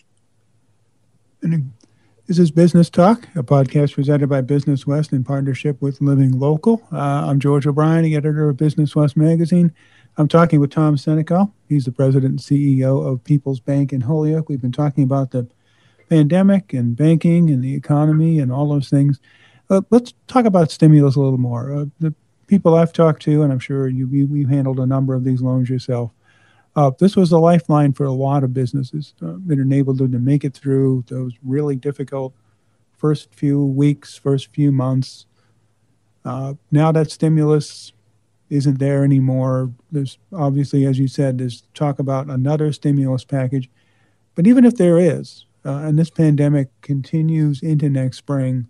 This 2.26 2.40
is 2.40 2.50
Business 2.50 2.90
Talk, 2.90 3.28
a 3.36 3.42
podcast 3.42 3.94
presented 3.94 4.28
by 4.28 4.40
Business 4.40 4.84
West 4.84 5.12
in 5.12 5.22
partnership 5.22 5.80
with 5.80 6.00
Living 6.00 6.38
Local. 6.38 6.82
Uh, 6.90 7.26
I'm 7.28 7.38
George 7.38 7.68
O'Brien, 7.68 8.02
the 8.02 8.16
editor 8.16 8.48
of 8.48 8.56
Business 8.56 8.96
West 8.96 9.16
magazine. 9.16 9.72
I'm 10.16 10.26
talking 10.26 10.58
with 10.58 10.70
Tom 10.70 10.96
Senecal. 10.96 11.52
He's 11.68 11.84
the 11.84 11.92
president 11.92 12.30
and 12.30 12.40
CEO 12.40 13.06
of 13.06 13.22
PeoplesBank 13.22 13.92
in 13.92 14.00
Holyoke. 14.00 14.48
We've 14.48 14.60
been 14.60 14.72
talking 14.72 15.04
about 15.04 15.30
the 15.30 15.46
pandemic 16.08 16.72
and 16.72 16.96
banking 16.96 17.50
and 17.50 17.62
the 17.62 17.74
economy 17.74 18.40
and 18.40 18.50
all 18.50 18.68
those 18.68 18.88
things. 18.88 19.20
Uh, 19.68 19.80
let's 19.90 20.14
talk 20.26 20.44
about 20.44 20.70
stimulus 20.70 21.16
a 21.16 21.20
little 21.20 21.38
more. 21.38 21.72
Uh, 21.72 21.84
the 21.98 22.14
people 22.46 22.74
I've 22.74 22.92
talked 22.92 23.22
to, 23.22 23.42
and 23.42 23.52
I'm 23.52 23.58
sure 23.58 23.88
you, 23.88 24.08
you, 24.08 24.26
you 24.26 24.46
handled 24.46 24.78
a 24.78 24.86
number 24.86 25.14
of 25.14 25.24
these 25.24 25.42
loans 25.42 25.68
yourself, 25.68 26.12
uh, 26.76 26.90
this 26.98 27.16
was 27.16 27.32
a 27.32 27.38
lifeline 27.38 27.92
for 27.92 28.04
a 28.04 28.12
lot 28.12 28.44
of 28.44 28.52
businesses 28.52 29.14
uh, 29.24 29.34
that 29.46 29.58
enabled 29.58 29.98
them 29.98 30.12
to 30.12 30.18
make 30.18 30.44
it 30.44 30.54
through 30.54 31.04
those 31.08 31.32
really 31.42 31.74
difficult 31.74 32.34
first 32.96 33.34
few 33.34 33.64
weeks, 33.64 34.16
first 34.16 34.52
few 34.54 34.70
months. 34.70 35.26
Uh, 36.24 36.54
now 36.70 36.92
that 36.92 37.10
stimulus 37.10 37.92
isn't 38.50 38.78
there 38.78 39.04
anymore, 39.04 39.72
there's 39.90 40.18
obviously, 40.32 40.84
as 40.84 40.98
you 40.98 41.08
said, 41.08 41.38
there's 41.38 41.62
talk 41.74 41.98
about 41.98 42.28
another 42.28 42.72
stimulus 42.72 43.24
package. 43.24 43.70
But 44.34 44.46
even 44.46 44.64
if 44.64 44.76
there 44.76 44.98
is, 44.98 45.46
uh, 45.64 45.78
and 45.78 45.98
this 45.98 46.10
pandemic 46.10 46.68
continues 46.82 47.62
into 47.62 47.88
next 47.88 48.18
spring, 48.18 48.68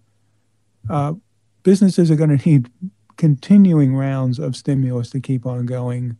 uh, 0.90 1.14
businesses 1.62 2.10
are 2.10 2.16
going 2.16 2.36
to 2.36 2.48
need 2.48 2.70
continuing 3.16 3.96
rounds 3.96 4.38
of 4.38 4.56
stimulus 4.56 5.10
to 5.10 5.20
keep 5.20 5.46
on 5.46 5.66
going. 5.66 6.16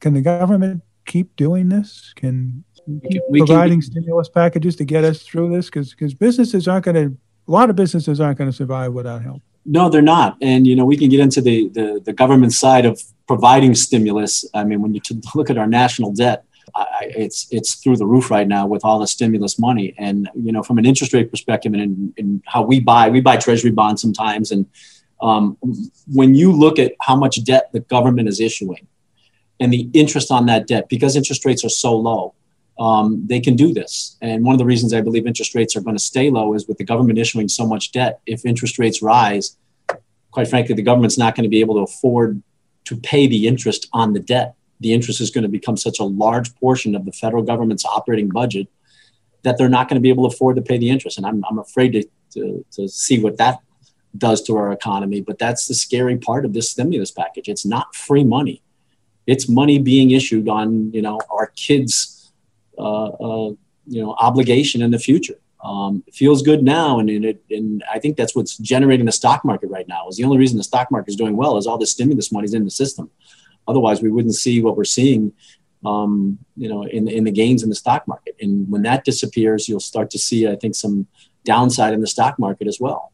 Can 0.00 0.14
the 0.14 0.22
government 0.22 0.82
keep 1.06 1.34
doing 1.36 1.68
this? 1.68 2.12
Can 2.16 2.64
keep 3.10 3.22
we 3.28 3.40
providing 3.40 3.80
can, 3.80 3.90
stimulus 3.90 4.28
packages 4.28 4.76
to 4.76 4.84
get 4.84 5.04
us 5.04 5.22
through 5.22 5.50
this? 5.54 5.66
Because 5.66 5.90
because 5.90 6.14
businesses 6.14 6.68
aren't 6.68 6.84
going 6.84 6.94
to, 6.94 7.16
a 7.46 7.50
lot 7.50 7.70
of 7.70 7.76
businesses 7.76 8.20
aren't 8.20 8.38
going 8.38 8.50
to 8.50 8.56
survive 8.56 8.92
without 8.92 9.22
help. 9.22 9.42
No, 9.64 9.90
they're 9.90 10.00
not. 10.00 10.36
And 10.40 10.66
you 10.66 10.74
know, 10.74 10.84
we 10.86 10.96
can 10.96 11.08
get 11.08 11.20
into 11.20 11.40
the 11.40 11.68
the, 11.70 12.00
the 12.04 12.12
government 12.12 12.52
side 12.52 12.86
of 12.86 13.00
providing 13.26 13.74
stimulus. 13.74 14.44
I 14.54 14.64
mean, 14.64 14.80
when 14.80 14.94
you 14.94 15.00
look 15.34 15.50
at 15.50 15.58
our 15.58 15.66
national 15.66 16.12
debt, 16.12 16.44
I, 16.74 17.10
it's 17.16 17.46
it's 17.50 17.74
through 17.74 17.96
the 17.96 18.06
roof 18.06 18.30
right 18.30 18.46
now 18.46 18.66
with 18.66 18.84
all 18.84 18.98
the 18.98 19.06
stimulus 19.06 19.58
money. 19.58 19.94
And 19.98 20.28
you 20.34 20.52
know, 20.52 20.62
from 20.62 20.78
an 20.78 20.86
interest 20.86 21.12
rate 21.12 21.30
perspective, 21.30 21.72
and 21.72 21.82
in, 21.82 22.14
in 22.16 22.42
how 22.46 22.62
we 22.62 22.80
buy, 22.80 23.08
we 23.08 23.20
buy 23.20 23.36
Treasury 23.36 23.70
bonds 23.70 24.02
sometimes, 24.02 24.52
and 24.52 24.66
um, 25.20 25.56
when 26.06 26.34
you 26.34 26.52
look 26.52 26.78
at 26.78 26.92
how 27.00 27.16
much 27.16 27.42
debt 27.44 27.70
the 27.72 27.80
government 27.80 28.28
is 28.28 28.40
issuing, 28.40 28.86
and 29.60 29.72
the 29.72 29.88
interest 29.92 30.30
on 30.30 30.46
that 30.46 30.66
debt 30.66 30.88
because 30.88 31.16
interest 31.16 31.44
rates 31.44 31.64
are 31.64 31.70
so 31.70 31.96
low 31.96 32.34
um, 32.78 33.26
they 33.26 33.40
can 33.40 33.56
do 33.56 33.74
this. 33.74 34.16
And 34.22 34.44
one 34.44 34.54
of 34.54 34.58
the 34.58 34.64
reasons 34.64 34.94
i 34.94 35.00
believe 35.00 35.26
interest 35.26 35.54
rates 35.54 35.76
are 35.76 35.80
going 35.80 35.96
to 35.96 36.02
stay 36.02 36.30
low 36.30 36.54
is 36.54 36.68
with 36.68 36.78
the 36.78 36.84
government 36.84 37.18
issuing 37.18 37.48
so 37.48 37.66
much 37.66 37.92
debt 37.92 38.20
if 38.26 38.44
interest 38.44 38.78
rates 38.78 39.02
rise 39.02 39.56
quite 40.30 40.48
frankly 40.48 40.74
the 40.74 40.82
government's 40.82 41.18
not 41.18 41.34
going 41.34 41.44
to 41.44 41.48
be 41.48 41.60
able 41.60 41.74
to 41.74 41.80
afford 41.80 42.42
to 42.84 42.96
pay 42.96 43.26
the 43.26 43.46
interest 43.46 43.88
on 43.92 44.12
the 44.12 44.20
debt 44.20 44.54
the 44.80 44.92
interest 44.92 45.20
is 45.20 45.30
going 45.30 45.42
to 45.42 45.48
become 45.48 45.76
such 45.76 45.98
a 45.98 46.04
large 46.04 46.54
portion 46.56 46.94
of 46.94 47.04
the 47.04 47.12
federal 47.12 47.42
government's 47.42 47.84
operating 47.84 48.28
budget 48.28 48.68
that 49.42 49.56
they're 49.58 49.68
not 49.68 49.88
going 49.88 49.96
to 49.96 50.00
be 50.00 50.08
able 50.08 50.28
to 50.28 50.34
afford 50.34 50.56
to 50.56 50.62
pay 50.62 50.78
the 50.78 50.90
interest. 50.90 51.18
And 51.18 51.26
i'm, 51.26 51.44
I'm 51.48 51.58
afraid 51.58 51.92
to, 51.92 52.04
to, 52.34 52.64
to 52.72 52.88
see 52.88 53.20
what 53.22 53.36
that 53.38 53.60
does 54.16 54.42
to 54.42 54.56
our 54.56 54.72
economy 54.72 55.20
but 55.20 55.38
that's 55.38 55.66
the 55.68 55.74
scary 55.74 56.16
part 56.16 56.44
of 56.44 56.52
this 56.52 56.70
stimulus 56.70 57.10
package. 57.10 57.48
It's 57.48 57.66
not 57.66 57.94
free 57.94 58.24
money. 58.24 58.62
It's 59.26 59.48
money 59.48 59.78
being 59.78 60.10
issued 60.12 60.48
on 60.48 60.92
you 60.92 61.02
know 61.02 61.20
our 61.30 61.48
kids 61.48 62.32
uh, 62.78 63.08
uh, 63.08 63.50
you 63.86 64.02
know 64.02 64.14
obligation 64.18 64.82
in 64.82 64.90
the 64.90 64.98
future. 64.98 65.38
Um, 65.62 66.04
it 66.06 66.14
feels 66.14 66.42
good 66.42 66.62
now 66.62 67.00
and, 67.00 67.10
and, 67.10 67.24
it, 67.24 67.42
and 67.50 67.82
i 67.92 67.98
think 67.98 68.16
that's 68.16 68.36
what's 68.36 68.56
generating 68.58 69.06
the 69.06 69.12
stock 69.12 69.44
market 69.44 69.68
right 69.70 69.88
now 69.88 70.06
is 70.06 70.16
the 70.16 70.22
only 70.22 70.38
reason 70.38 70.56
the 70.56 70.62
stock 70.62 70.88
market 70.88 71.10
is 71.10 71.16
doing 71.16 71.36
well 71.36 71.56
is 71.56 71.66
all 71.66 71.78
the 71.78 71.86
stimulus 71.86 72.30
money's 72.30 72.54
in 72.54 72.64
the 72.64 72.70
system 72.70 73.10
otherwise 73.68 74.02
we 74.02 74.10
wouldn't 74.10 74.34
see 74.34 74.62
what 74.62 74.76
we're 74.76 74.84
seeing 74.84 75.32
um, 75.86 76.38
you 76.56 76.68
know 76.68 76.82
in, 76.84 77.08
in 77.08 77.24
the 77.24 77.30
gains 77.30 77.62
in 77.62 77.68
the 77.68 77.74
stock 77.74 78.06
market. 78.08 78.34
And 78.40 78.70
when 78.70 78.82
that 78.82 79.04
disappears 79.04 79.68
you'll 79.68 79.80
start 79.80 80.10
to 80.10 80.18
see 80.18 80.48
i 80.48 80.56
think 80.56 80.74
some 80.74 81.06
downside 81.44 81.94
in 81.94 82.00
the 82.00 82.06
stock 82.06 82.38
market 82.38 82.66
as 82.66 82.78
well. 82.80 83.12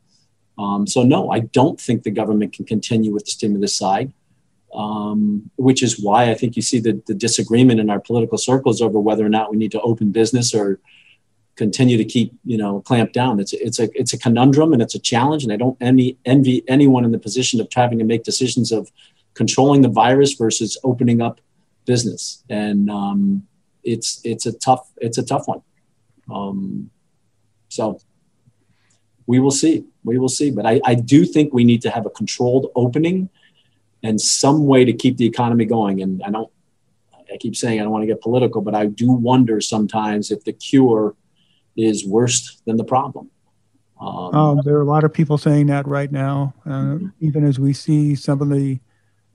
Um, 0.59 0.87
so 0.87 1.03
no 1.03 1.31
i 1.31 1.41
don't 1.41 1.81
think 1.81 2.03
the 2.03 2.11
government 2.11 2.53
can 2.53 2.65
continue 2.65 3.13
with 3.13 3.25
the 3.25 3.33
stimulus 3.33 3.77
side 3.77 4.13
um, 4.75 5.51
which 5.57 5.83
is 5.83 6.03
why 6.03 6.31
I 6.31 6.35
think 6.35 6.57
you 6.57 6.63
see 6.63 6.81
the, 6.81 7.01
the 7.07 7.15
disagreement 7.15 7.81
in 7.81 7.89
our 7.91 8.01
political 8.01 8.37
circles 8.37 8.83
over 8.83 8.99
whether 8.99 9.25
or 9.25 9.29
not 9.29 9.51
we 9.51 9.57
need 9.57 9.71
to 9.73 9.81
open 9.81 10.11
business 10.11 10.53
or 10.53 10.81
continue 11.57 11.97
to 11.97 12.05
keep 12.05 12.33
you 12.45 12.59
know 12.59 12.81
clamp 12.81 13.13
down. 13.13 13.39
It's 13.39 13.53
it's 13.53 13.79
a 13.79 13.89
it's 13.95 14.13
a 14.13 14.19
conundrum 14.19 14.73
and 14.73 14.83
it's 14.83 14.97
a 14.97 14.99
challenge, 14.99 15.45
and 15.45 15.53
I 15.53 15.57
don't 15.57 15.77
envy 15.81 16.19
envy 16.25 16.65
anyone 16.69 17.05
in 17.05 17.13
the 17.13 17.19
position 17.19 17.61
of 17.61 17.69
having 17.73 17.99
to 17.99 18.05
make 18.05 18.25
decisions 18.25 18.73
of 18.73 18.91
controlling 19.35 19.83
the 19.83 19.89
virus 19.89 20.35
versus 20.35 20.79
opening 20.85 21.21
up 21.21 21.41
business, 21.87 22.43
and 22.49 22.91
um, 22.91 23.47
it's 23.83 24.21
it's 24.25 24.47
a 24.47 24.53
tough 24.53 24.91
it's 24.99 25.19
a 25.19 25.25
tough 25.25 25.47
one. 25.47 25.63
Um, 26.33 26.91
so 27.69 27.99
we 29.27 29.39
will 29.39 29.51
see, 29.51 29.85
we 30.05 30.19
will 30.19 30.29
see, 30.29 30.51
but 30.51 30.67
I, 30.67 30.81
I 30.85 30.95
do 30.95 31.25
think 31.25 31.53
we 31.53 31.65
need 31.65 31.83
to 31.83 31.91
have 31.91 32.07
a 32.07 32.11
controlled 32.11 32.71
opening 32.75 33.31
and 34.03 34.21
some 34.21 34.67
way 34.67 34.85
to 34.85 34.93
keep 34.93 35.17
the 35.17 35.27
economy 35.27 35.65
going. 35.65 36.03
And 36.03 36.23
I 36.23 36.31
don't, 36.31 36.51
I 37.33 37.37
keep 37.39 37.57
saying 37.57 37.81
I 37.81 37.85
don't 37.85 37.93
want 37.93 38.03
to 38.03 38.07
get 38.07 38.21
political, 38.21 38.61
but 38.61 38.75
I 38.75 38.87
do 38.87 39.11
wonder 39.11 39.61
sometimes 39.61 40.31
if 40.31 40.45
the 40.45 40.53
cure 40.53 41.17
is 41.77 42.07
worse 42.07 42.61
than 42.67 42.77
the 42.77 42.85
problem. 42.85 43.31
Um, 44.01 44.35
um, 44.35 44.61
there 44.65 44.77
are 44.77 44.83
a 44.83 44.87
lot 44.87 45.05
of 45.05 45.13
people 45.13 45.39
saying 45.39 45.67
that 45.69 45.87
right 45.87 46.13
now, 46.13 46.55
uh, 46.67 46.71
mm-hmm. 46.71 47.07
even 47.21 47.45
as 47.45 47.59
we 47.59 47.73
see 47.73 48.15
some 48.15 48.43
of 48.43 48.51
the 48.51 48.79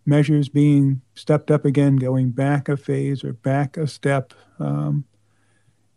measures 0.09 0.49
being 0.49 1.01
stepped 1.15 1.51
up 1.51 1.63
again, 1.63 1.95
going 1.95 2.31
back 2.31 2.67
a 2.67 2.75
phase 2.75 3.23
or 3.23 3.33
back 3.33 3.77
a 3.77 3.87
step. 3.87 4.33
Um, 4.59 5.05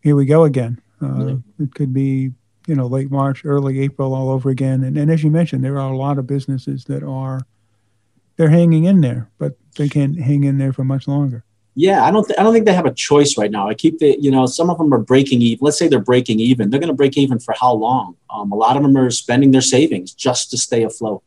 here 0.01 0.15
we 0.15 0.25
go 0.25 0.43
again. 0.43 0.81
Uh, 1.01 1.05
mm-hmm. 1.05 1.63
It 1.63 1.73
could 1.73 1.93
be, 1.93 2.31
you 2.67 2.75
know, 2.75 2.87
late 2.87 3.11
March, 3.11 3.43
early 3.43 3.81
April, 3.81 4.13
all 4.13 4.29
over 4.29 4.49
again. 4.49 4.83
And, 4.83 4.97
and 4.97 5.11
as 5.11 5.23
you 5.23 5.31
mentioned, 5.31 5.63
there 5.63 5.79
are 5.79 5.91
a 5.91 5.97
lot 5.97 6.17
of 6.17 6.27
businesses 6.27 6.85
that 6.85 7.03
are 7.03 7.41
they're 8.37 8.49
hanging 8.49 8.85
in 8.85 9.01
there, 9.01 9.29
but 9.37 9.57
they 9.77 9.89
can't 9.89 10.19
hang 10.19 10.43
in 10.43 10.57
there 10.57 10.73
for 10.73 10.83
much 10.83 11.07
longer. 11.07 11.43
Yeah, 11.75 12.05
I 12.05 12.11
don't. 12.11 12.25
Th- 12.25 12.37
I 12.39 12.43
don't 12.43 12.53
think 12.53 12.65
they 12.65 12.73
have 12.73 12.85
a 12.85 12.93
choice 12.93 13.35
right 13.35 13.49
now. 13.49 13.67
I 13.67 13.73
keep 13.73 13.97
the. 13.97 14.15
You 14.19 14.29
know, 14.29 14.45
some 14.45 14.69
of 14.69 14.77
them 14.77 14.93
are 14.93 14.99
breaking 14.99 15.41
even. 15.41 15.63
Let's 15.63 15.77
say 15.77 15.87
they're 15.87 15.99
breaking 15.99 16.39
even. 16.39 16.69
They're 16.69 16.79
going 16.79 16.89
to 16.89 16.95
break 16.95 17.17
even 17.17 17.39
for 17.39 17.55
how 17.59 17.73
long? 17.73 18.15
Um, 18.29 18.51
a 18.51 18.55
lot 18.55 18.77
of 18.77 18.83
them 18.83 18.95
are 18.95 19.09
spending 19.09 19.51
their 19.51 19.61
savings 19.61 20.13
just 20.13 20.51
to 20.51 20.57
stay 20.57 20.83
afloat. 20.83 21.23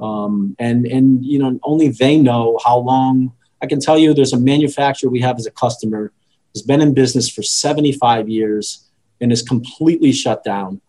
Um, 0.00 0.56
and 0.58 0.86
and 0.86 1.24
you 1.24 1.38
know, 1.38 1.58
only 1.62 1.88
they 1.88 2.18
know 2.18 2.58
how 2.64 2.78
long. 2.78 3.32
I 3.60 3.66
can 3.66 3.80
tell 3.80 3.98
you, 3.98 4.14
there's 4.14 4.32
a 4.32 4.38
manufacturer 4.38 5.10
we 5.10 5.20
have 5.20 5.36
as 5.36 5.46
a 5.46 5.50
customer 5.50 6.12
has 6.54 6.62
been 6.62 6.80
in 6.80 6.94
business 6.94 7.28
for 7.28 7.42
75 7.42 8.28
years 8.28 8.88
and 9.20 9.32
is 9.32 9.42
completely 9.42 10.12
shut 10.12 10.44
down, 10.44 10.80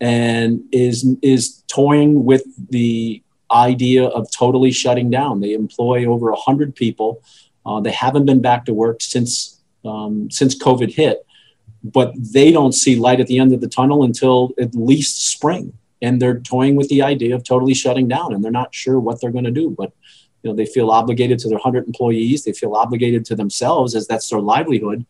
and 0.00 0.62
is 0.72 1.06
is 1.22 1.62
toying 1.68 2.24
with 2.24 2.44
the 2.70 3.22
idea 3.50 4.04
of 4.04 4.30
totally 4.30 4.70
shutting 4.70 5.10
down. 5.10 5.40
They 5.40 5.54
employ 5.54 6.04
over 6.04 6.30
100 6.30 6.74
people. 6.74 7.22
Uh, 7.64 7.80
they 7.80 7.92
haven't 7.92 8.26
been 8.26 8.42
back 8.42 8.66
to 8.66 8.74
work 8.74 9.00
since 9.00 9.60
um, 9.84 10.30
since 10.30 10.56
COVID 10.56 10.92
hit, 10.92 11.24
but 11.82 12.12
they 12.16 12.52
don't 12.52 12.72
see 12.72 12.96
light 12.96 13.20
at 13.20 13.26
the 13.26 13.38
end 13.38 13.52
of 13.52 13.60
the 13.60 13.68
tunnel 13.68 14.02
until 14.02 14.52
at 14.60 14.74
least 14.74 15.30
spring. 15.30 15.72
And 16.00 16.22
they're 16.22 16.40
toying 16.40 16.76
with 16.76 16.88
the 16.88 17.02
idea 17.02 17.34
of 17.34 17.42
totally 17.44 17.74
shutting 17.74 18.08
down, 18.08 18.32
and 18.32 18.44
they're 18.44 18.52
not 18.52 18.74
sure 18.74 19.00
what 19.00 19.20
they're 19.20 19.32
going 19.32 19.44
to 19.44 19.50
do. 19.50 19.70
But 19.70 19.92
you 20.42 20.50
know, 20.50 20.56
they 20.56 20.66
feel 20.66 20.90
obligated 20.90 21.38
to 21.40 21.48
their 21.48 21.56
100 21.56 21.86
employees. 21.86 22.44
They 22.44 22.52
feel 22.52 22.74
obligated 22.74 23.24
to 23.26 23.34
themselves 23.34 23.94
as 23.94 24.06
that's 24.06 24.28
their 24.28 24.40
livelihood. 24.40 25.04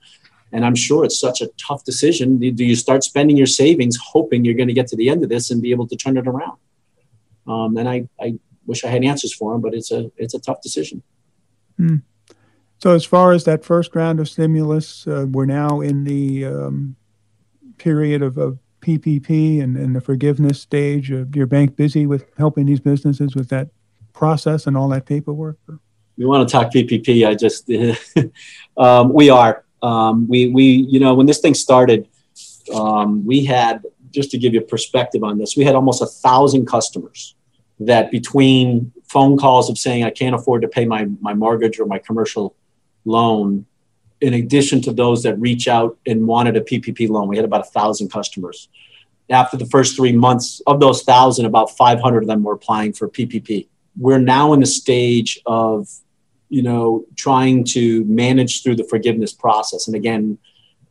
And 0.52 0.64
I'm 0.64 0.74
sure 0.74 1.04
it's 1.04 1.20
such 1.20 1.42
a 1.42 1.50
tough 1.58 1.84
decision. 1.84 2.38
Do 2.38 2.64
you 2.64 2.74
start 2.74 3.04
spending 3.04 3.36
your 3.36 3.46
savings 3.46 3.98
hoping 4.02 4.44
you're 4.44 4.54
going 4.54 4.68
to 4.68 4.74
get 4.74 4.86
to 4.88 4.96
the 4.96 5.10
end 5.10 5.22
of 5.22 5.28
this 5.28 5.50
and 5.50 5.60
be 5.60 5.70
able 5.70 5.86
to 5.88 5.96
turn 5.96 6.16
it 6.16 6.26
around? 6.26 6.56
Um, 7.46 7.76
and 7.76 7.88
I, 7.88 8.08
I 8.18 8.38
wish 8.66 8.84
I 8.84 8.88
had 8.88 9.04
answers 9.04 9.34
for 9.34 9.52
them, 9.52 9.60
but 9.60 9.74
it's 9.74 9.90
a 9.90 10.10
it's 10.16 10.34
a 10.34 10.38
tough 10.38 10.62
decision. 10.62 11.02
Hmm. 11.76 11.96
So 12.78 12.94
as 12.94 13.04
far 13.04 13.32
as 13.32 13.44
that 13.44 13.64
first 13.64 13.94
round 13.96 14.20
of 14.20 14.28
stimulus, 14.28 15.06
uh, 15.06 15.26
we're 15.28 15.46
now 15.46 15.80
in 15.80 16.04
the 16.04 16.44
um, 16.46 16.96
period 17.76 18.22
of, 18.22 18.38
of 18.38 18.58
PPP 18.88 19.62
and, 19.62 19.76
and, 19.76 19.94
the 19.94 20.00
forgiveness 20.00 20.60
stage. 20.60 21.12
Uh, 21.12 21.24
your 21.34 21.46
bank 21.46 21.76
busy 21.76 22.06
with 22.06 22.24
helping 22.38 22.64
these 22.64 22.80
businesses 22.80 23.36
with 23.36 23.50
that 23.50 23.68
process 24.14 24.66
and 24.66 24.76
all 24.76 24.88
that 24.88 25.04
paperwork? 25.04 25.58
We 26.16 26.24
want 26.24 26.48
to 26.48 26.50
talk 26.50 26.72
PPP? 26.72 27.26
I 27.26 27.34
just 27.34 27.70
um, 28.76 29.12
we 29.12 29.28
are 29.28 29.64
um, 29.82 30.26
we 30.26 30.48
we 30.48 30.64
you 30.64 31.00
know 31.00 31.14
when 31.14 31.26
this 31.26 31.40
thing 31.40 31.54
started, 31.54 32.08
um, 32.74 33.24
we 33.26 33.44
had 33.44 33.84
just 34.10 34.30
to 34.30 34.38
give 34.38 34.54
you 34.54 34.60
a 34.60 34.64
perspective 34.64 35.22
on 35.22 35.38
this, 35.38 35.56
we 35.56 35.64
had 35.64 35.74
almost 35.74 36.00
a 36.00 36.06
thousand 36.06 36.66
customers 36.66 37.34
that 37.80 38.10
between 38.10 38.90
phone 39.06 39.36
calls 39.36 39.68
of 39.68 39.76
saying 39.76 40.02
I 40.02 40.10
can't 40.10 40.34
afford 40.34 40.62
to 40.62 40.68
pay 40.68 40.86
my 40.86 41.06
my 41.20 41.34
mortgage 41.34 41.78
or 41.78 41.86
my 41.86 41.98
commercial 41.98 42.56
loan, 43.04 43.66
in 44.20 44.34
addition 44.34 44.80
to 44.82 44.92
those 44.92 45.22
that 45.22 45.38
reach 45.38 45.68
out 45.68 45.98
and 46.06 46.26
wanted 46.26 46.56
a 46.56 46.60
PPP 46.60 47.08
loan, 47.08 47.28
we 47.28 47.36
had 47.36 47.44
about 47.44 47.60
a 47.60 47.70
thousand 47.70 48.10
customers. 48.10 48.68
After 49.30 49.56
the 49.56 49.66
first 49.66 49.96
three 49.96 50.12
months 50.12 50.60
of 50.66 50.80
those 50.80 51.02
thousand, 51.02 51.44
about 51.44 51.76
500 51.76 52.22
of 52.22 52.26
them 52.26 52.42
were 52.42 52.54
applying 52.54 52.92
for 52.92 53.08
PPP. 53.08 53.68
We're 53.96 54.18
now 54.18 54.52
in 54.52 54.60
the 54.60 54.66
stage 54.66 55.40
of, 55.44 55.88
you 56.48 56.62
know, 56.62 57.04
trying 57.14 57.64
to 57.64 58.04
manage 58.04 58.62
through 58.62 58.76
the 58.76 58.84
forgiveness 58.84 59.32
process. 59.32 59.86
And 59.86 59.94
again, 59.94 60.38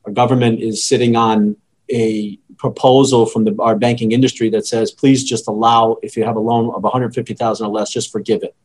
our 0.06 0.12
government 0.12 0.62
is 0.62 0.86
sitting 0.86 1.16
on 1.16 1.58
a 1.92 2.38
proposal 2.58 3.26
from 3.26 3.46
the, 3.46 3.56
our 3.60 3.76
banking 3.76 4.12
industry 4.12 4.50
that 4.52 4.68
says, 4.68 4.92
please 4.92 5.24
just 5.24 5.48
allow, 5.48 5.98
if 6.02 6.16
you 6.16 6.24
have 6.24 6.36
a 6.36 6.40
loan 6.40 6.74
of 6.74 6.84
150,000 6.84 7.66
or 7.66 7.70
less, 7.70 7.92
just 7.92 8.12
forgive 8.12 8.44
it. 8.44 8.56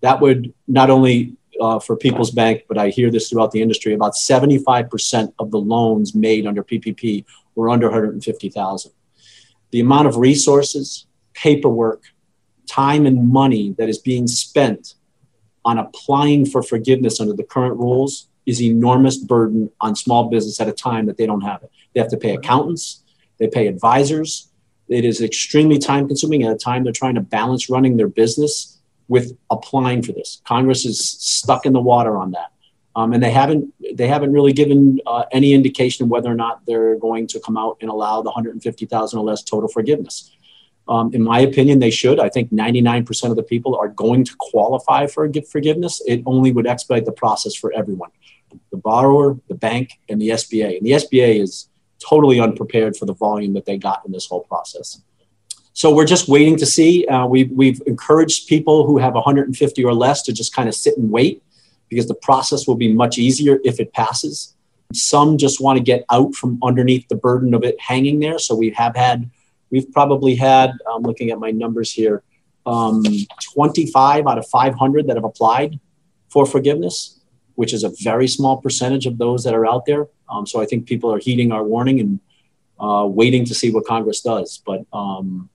That 0.00 0.20
would 0.20 0.52
not 0.66 0.90
only 0.90 1.37
uh, 1.60 1.78
for 1.78 1.96
PeoplesBank, 1.96 2.62
but 2.68 2.78
I 2.78 2.88
hear 2.90 3.10
this 3.10 3.28
throughout 3.28 3.52
the 3.52 3.62
industry, 3.62 3.94
about 3.94 4.14
75% 4.14 5.32
of 5.38 5.50
the 5.50 5.58
loans 5.58 6.14
made 6.14 6.46
under 6.46 6.62
PPP 6.62 7.24
were 7.54 7.70
under 7.70 7.88
150,000. 7.88 8.92
The 9.70 9.80
amount 9.80 10.08
of 10.08 10.16
resources, 10.16 11.06
paperwork, 11.34 12.02
time 12.66 13.06
and 13.06 13.30
money 13.30 13.74
that 13.78 13.88
is 13.88 13.98
being 13.98 14.26
spent 14.26 14.94
on 15.64 15.78
applying 15.78 16.46
for 16.46 16.62
forgiveness 16.62 17.20
under 17.20 17.34
the 17.34 17.42
current 17.42 17.76
rules 17.76 18.28
is 18.46 18.62
enormous 18.62 19.18
burden 19.18 19.70
on 19.80 19.94
small 19.94 20.30
business 20.30 20.60
at 20.60 20.68
a 20.68 20.72
time 20.72 21.06
that 21.06 21.16
they 21.16 21.26
don't 21.26 21.42
have 21.42 21.62
it. 21.62 21.70
They 21.94 22.00
have 22.00 22.10
to 22.10 22.16
pay 22.16 22.34
accountants, 22.34 23.02
they 23.38 23.48
pay 23.48 23.66
advisors. 23.66 24.50
It 24.88 25.04
is 25.04 25.20
extremely 25.20 25.78
time 25.78 26.08
consuming 26.08 26.44
at 26.44 26.52
a 26.52 26.56
time 26.56 26.82
they're 26.82 26.94
trying 26.94 27.16
to 27.16 27.20
balance 27.20 27.68
running 27.68 27.98
their 27.98 28.08
business 28.08 28.77
with 29.08 29.36
applying 29.50 30.02
for 30.02 30.12
this. 30.12 30.40
Congress 30.44 30.84
is 30.84 31.08
stuck 31.08 31.66
in 31.66 31.72
the 31.72 31.80
water 31.80 32.16
on 32.16 32.32
that. 32.32 32.52
Um, 32.94 33.12
and 33.12 33.22
they 33.22 33.30
haven't 33.30 33.72
they 33.96 34.08
haven't 34.08 34.32
really 34.32 34.52
given 34.52 34.98
uh, 35.06 35.24
any 35.30 35.52
indication 35.52 36.04
of 36.04 36.10
whether 36.10 36.30
or 36.30 36.34
not 36.34 36.66
they're 36.66 36.96
going 36.96 37.28
to 37.28 37.40
come 37.40 37.56
out 37.56 37.76
and 37.80 37.90
allow 37.90 38.22
the 38.22 38.30
150,000 38.30 39.18
or 39.18 39.24
less 39.24 39.42
total 39.42 39.68
forgiveness. 39.68 40.32
Um, 40.88 41.12
in 41.12 41.22
my 41.22 41.40
opinion, 41.40 41.78
they 41.78 41.90
should. 41.90 42.18
I 42.18 42.28
think 42.28 42.50
99% 42.50 43.30
of 43.30 43.36
the 43.36 43.42
people 43.42 43.76
are 43.76 43.88
going 43.88 44.24
to 44.24 44.34
qualify 44.38 45.06
for 45.06 45.30
forgiveness. 45.50 46.02
It 46.06 46.22
only 46.24 46.50
would 46.50 46.66
expedite 46.66 47.04
the 47.04 47.12
process 47.12 47.54
for 47.54 47.72
everyone 47.72 48.10
the 48.70 48.78
borrower, 48.78 49.38
the 49.48 49.54
bank, 49.54 50.00
and 50.08 50.20
the 50.20 50.30
SBA. 50.30 50.78
And 50.78 50.86
the 50.86 50.92
SBA 50.92 51.42
is 51.42 51.68
totally 51.98 52.40
unprepared 52.40 52.96
for 52.96 53.04
the 53.04 53.14
volume 53.14 53.52
that 53.52 53.66
they 53.66 53.76
got 53.76 54.02
in 54.06 54.12
this 54.12 54.26
whole 54.26 54.40
process. 54.40 55.02
So 55.78 55.94
we're 55.94 56.06
just 56.06 56.26
waiting 56.26 56.56
to 56.56 56.66
see. 56.66 57.06
Uh, 57.06 57.28
we've, 57.28 57.52
we've 57.52 57.80
encouraged 57.86 58.48
people 58.48 58.84
who 58.84 58.98
have 58.98 59.14
150 59.14 59.84
or 59.84 59.94
less 59.94 60.22
to 60.22 60.32
just 60.32 60.52
kind 60.52 60.68
of 60.68 60.74
sit 60.74 60.98
and 60.98 61.08
wait 61.08 61.40
because 61.88 62.08
the 62.08 62.16
process 62.16 62.66
will 62.66 62.74
be 62.74 62.92
much 62.92 63.16
easier 63.16 63.60
if 63.62 63.78
it 63.78 63.92
passes. 63.92 64.56
Some 64.92 65.38
just 65.38 65.60
want 65.60 65.76
to 65.76 65.84
get 65.84 66.04
out 66.10 66.34
from 66.34 66.58
underneath 66.64 67.06
the 67.06 67.14
burden 67.14 67.54
of 67.54 67.62
it 67.62 67.80
hanging 67.80 68.18
there. 68.18 68.40
So 68.40 68.56
we 68.56 68.70
have 68.70 68.96
had, 68.96 69.30
we've 69.70 69.88
probably 69.92 70.34
had, 70.34 70.72
I'm 70.92 71.02
looking 71.02 71.30
at 71.30 71.38
my 71.38 71.52
numbers 71.52 71.92
here, 71.92 72.24
um, 72.66 73.04
25 73.54 74.26
out 74.26 74.36
of 74.36 74.48
500 74.48 75.06
that 75.06 75.14
have 75.16 75.22
applied 75.24 75.78
for 76.28 76.44
forgiveness 76.44 77.20
which 77.54 77.72
is 77.72 77.82
a 77.82 77.90
very 78.02 78.28
small 78.28 78.58
percentage 78.58 79.04
of 79.04 79.18
those 79.18 79.42
that 79.42 79.52
are 79.52 79.66
out 79.66 79.84
there. 79.84 80.06
Um, 80.28 80.46
so 80.46 80.62
I 80.62 80.64
think 80.64 80.86
people 80.86 81.12
are 81.12 81.18
heeding 81.18 81.50
our 81.50 81.64
warning 81.64 81.98
and 81.98 82.20
uh, 82.78 83.04
waiting 83.04 83.44
to 83.46 83.52
see 83.52 83.72
what 83.72 83.84
Congress 83.84 84.20
does. 84.20 84.62
But 84.64 84.86
um, 84.92 85.50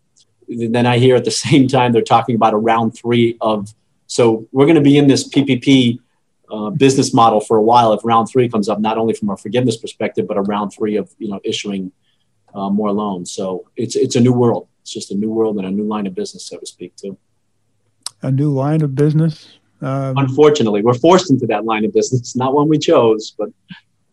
then 0.48 0.86
I 0.86 0.98
hear 0.98 1.16
at 1.16 1.26
the 1.26 1.32
same 1.46 1.68
time 1.68 1.92
they're 1.92 2.02
talking 2.02 2.36
about 2.36 2.54
a 2.54 2.58
round 2.58 2.98
three 2.98 3.38
of. 3.42 3.74
So 4.08 4.48
we're 4.52 4.66
going 4.66 4.76
to 4.76 4.82
be 4.82 4.98
in 4.98 5.08
this 5.08 5.28
PPP 5.28 5.98
uh, 6.52 6.70
business 6.70 7.14
model 7.14 7.40
for 7.40 7.58
a 7.58 7.64
while 7.64 7.94
if 7.94 8.02
round 8.04 8.30
three 8.30 8.48
comes 8.48 8.70
up, 8.70 8.80
not 8.80 8.98
only 8.98 9.14
from 9.14 9.30
a 9.30 9.38
forgiveness 9.38 9.78
perspective, 9.78 10.28
but 10.28 10.38
a 10.38 10.42
round 10.42 10.72
three 10.74 10.98
of 10.98 11.14
you 11.18 11.30
know 11.30 11.40
issuing 11.44 11.92
uh, 12.54 12.70
more 12.70 12.92
loans. 12.92 13.32
So 13.32 13.70
it's 13.76 13.96
it's 13.96 14.16
a 14.16 14.20
new 14.20 14.34
world. 14.34 14.68
It's 14.82 14.94
just 14.94 15.12
a 15.12 15.16
new 15.16 15.32
world 15.32 15.58
and 15.58 15.66
a 15.66 15.72
new 15.72 15.86
line 15.86 16.08
of 16.08 16.14
business, 16.14 16.46
so 16.46 16.58
to 16.58 16.66
speak, 16.66 16.96
too. 16.96 17.18
A 18.22 18.32
new 18.32 18.52
line 18.52 18.82
of 18.82 18.96
business 18.96 19.48
um, 19.84 20.18
Unfortunately, 20.18 20.82
we're 20.82 20.94
forced 20.94 21.30
into 21.30 21.46
that 21.48 21.66
line 21.66 21.84
of 21.84 21.94
business. 21.94 22.36
Not 22.38 22.54
one 22.54 22.70
we 22.70 22.78
chose, 22.78 23.36
but 23.38 23.50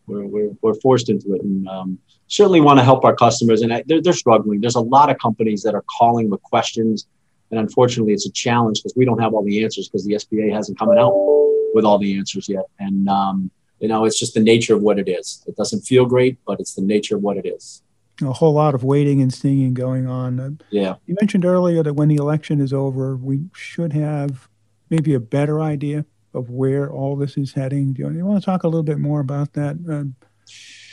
we're, 0.05 0.25
we're, 0.25 0.51
we're 0.61 0.73
forced 0.75 1.09
into 1.09 1.33
it. 1.33 1.41
And 1.41 1.67
um, 1.67 1.99
certainly 2.31 2.61
want 2.61 2.79
to 2.79 2.83
help 2.83 3.03
our 3.03 3.15
customers. 3.15 3.61
And 3.61 3.73
I, 3.73 3.83
they're, 3.85 4.01
they're 4.01 4.13
struggling. 4.13 4.61
There's 4.61 4.75
a 4.75 4.81
lot 4.81 5.09
of 5.09 5.19
companies 5.19 5.61
that 5.63 5.75
are 5.75 5.83
calling 5.99 6.29
with 6.29 6.41
questions. 6.43 7.05
And 7.51 7.59
unfortunately, 7.59 8.13
it's 8.13 8.25
a 8.25 8.31
challenge 8.31 8.79
because 8.79 8.95
we 8.95 9.03
don't 9.03 9.19
have 9.19 9.33
all 9.33 9.43
the 9.43 9.61
answers 9.63 9.89
because 9.89 10.05
the 10.05 10.13
SBA 10.13 10.51
hasn't 10.53 10.79
come 10.79 10.89
out 10.91 11.13
with 11.73 11.83
all 11.83 11.99
the 11.99 12.17
answers 12.17 12.47
yet. 12.47 12.63
And, 12.79 13.09
um, 13.09 13.51
you 13.81 13.89
know, 13.89 14.05
it's 14.05 14.17
just 14.17 14.33
the 14.33 14.39
nature 14.39 14.73
of 14.73 14.81
what 14.81 14.97
it 14.97 15.09
is. 15.09 15.43
It 15.45 15.57
doesn't 15.57 15.81
feel 15.81 16.05
great, 16.05 16.37
but 16.47 16.59
it's 16.61 16.73
the 16.73 16.81
nature 16.81 17.17
of 17.17 17.21
what 17.21 17.35
it 17.35 17.45
is. 17.45 17.83
A 18.21 18.31
whole 18.31 18.53
lot 18.53 18.75
of 18.75 18.83
waiting 18.83 19.21
and 19.21 19.33
seeing 19.33 19.73
going 19.73 20.07
on. 20.07 20.61
Yeah. 20.69 20.95
You 21.07 21.17
mentioned 21.19 21.43
earlier 21.43 21.83
that 21.83 21.95
when 21.95 22.07
the 22.07 22.15
election 22.15 22.61
is 22.61 22.71
over, 22.71 23.17
we 23.17 23.41
should 23.53 23.91
have 23.91 24.47
maybe 24.89 25.13
a 25.13 25.19
better 25.19 25.59
idea 25.59 26.05
of 26.33 26.49
where 26.49 26.89
all 26.89 27.17
this 27.17 27.35
is 27.35 27.53
heading? 27.53 27.91
Do 27.91 28.03
you, 28.03 28.11
you 28.11 28.25
want 28.25 28.41
to 28.41 28.45
talk 28.45 28.63
a 28.63 28.67
little 28.67 28.83
bit 28.83 28.99
more 28.99 29.19
about 29.19 29.51
that? 29.53 29.77
Uh, 29.89 30.25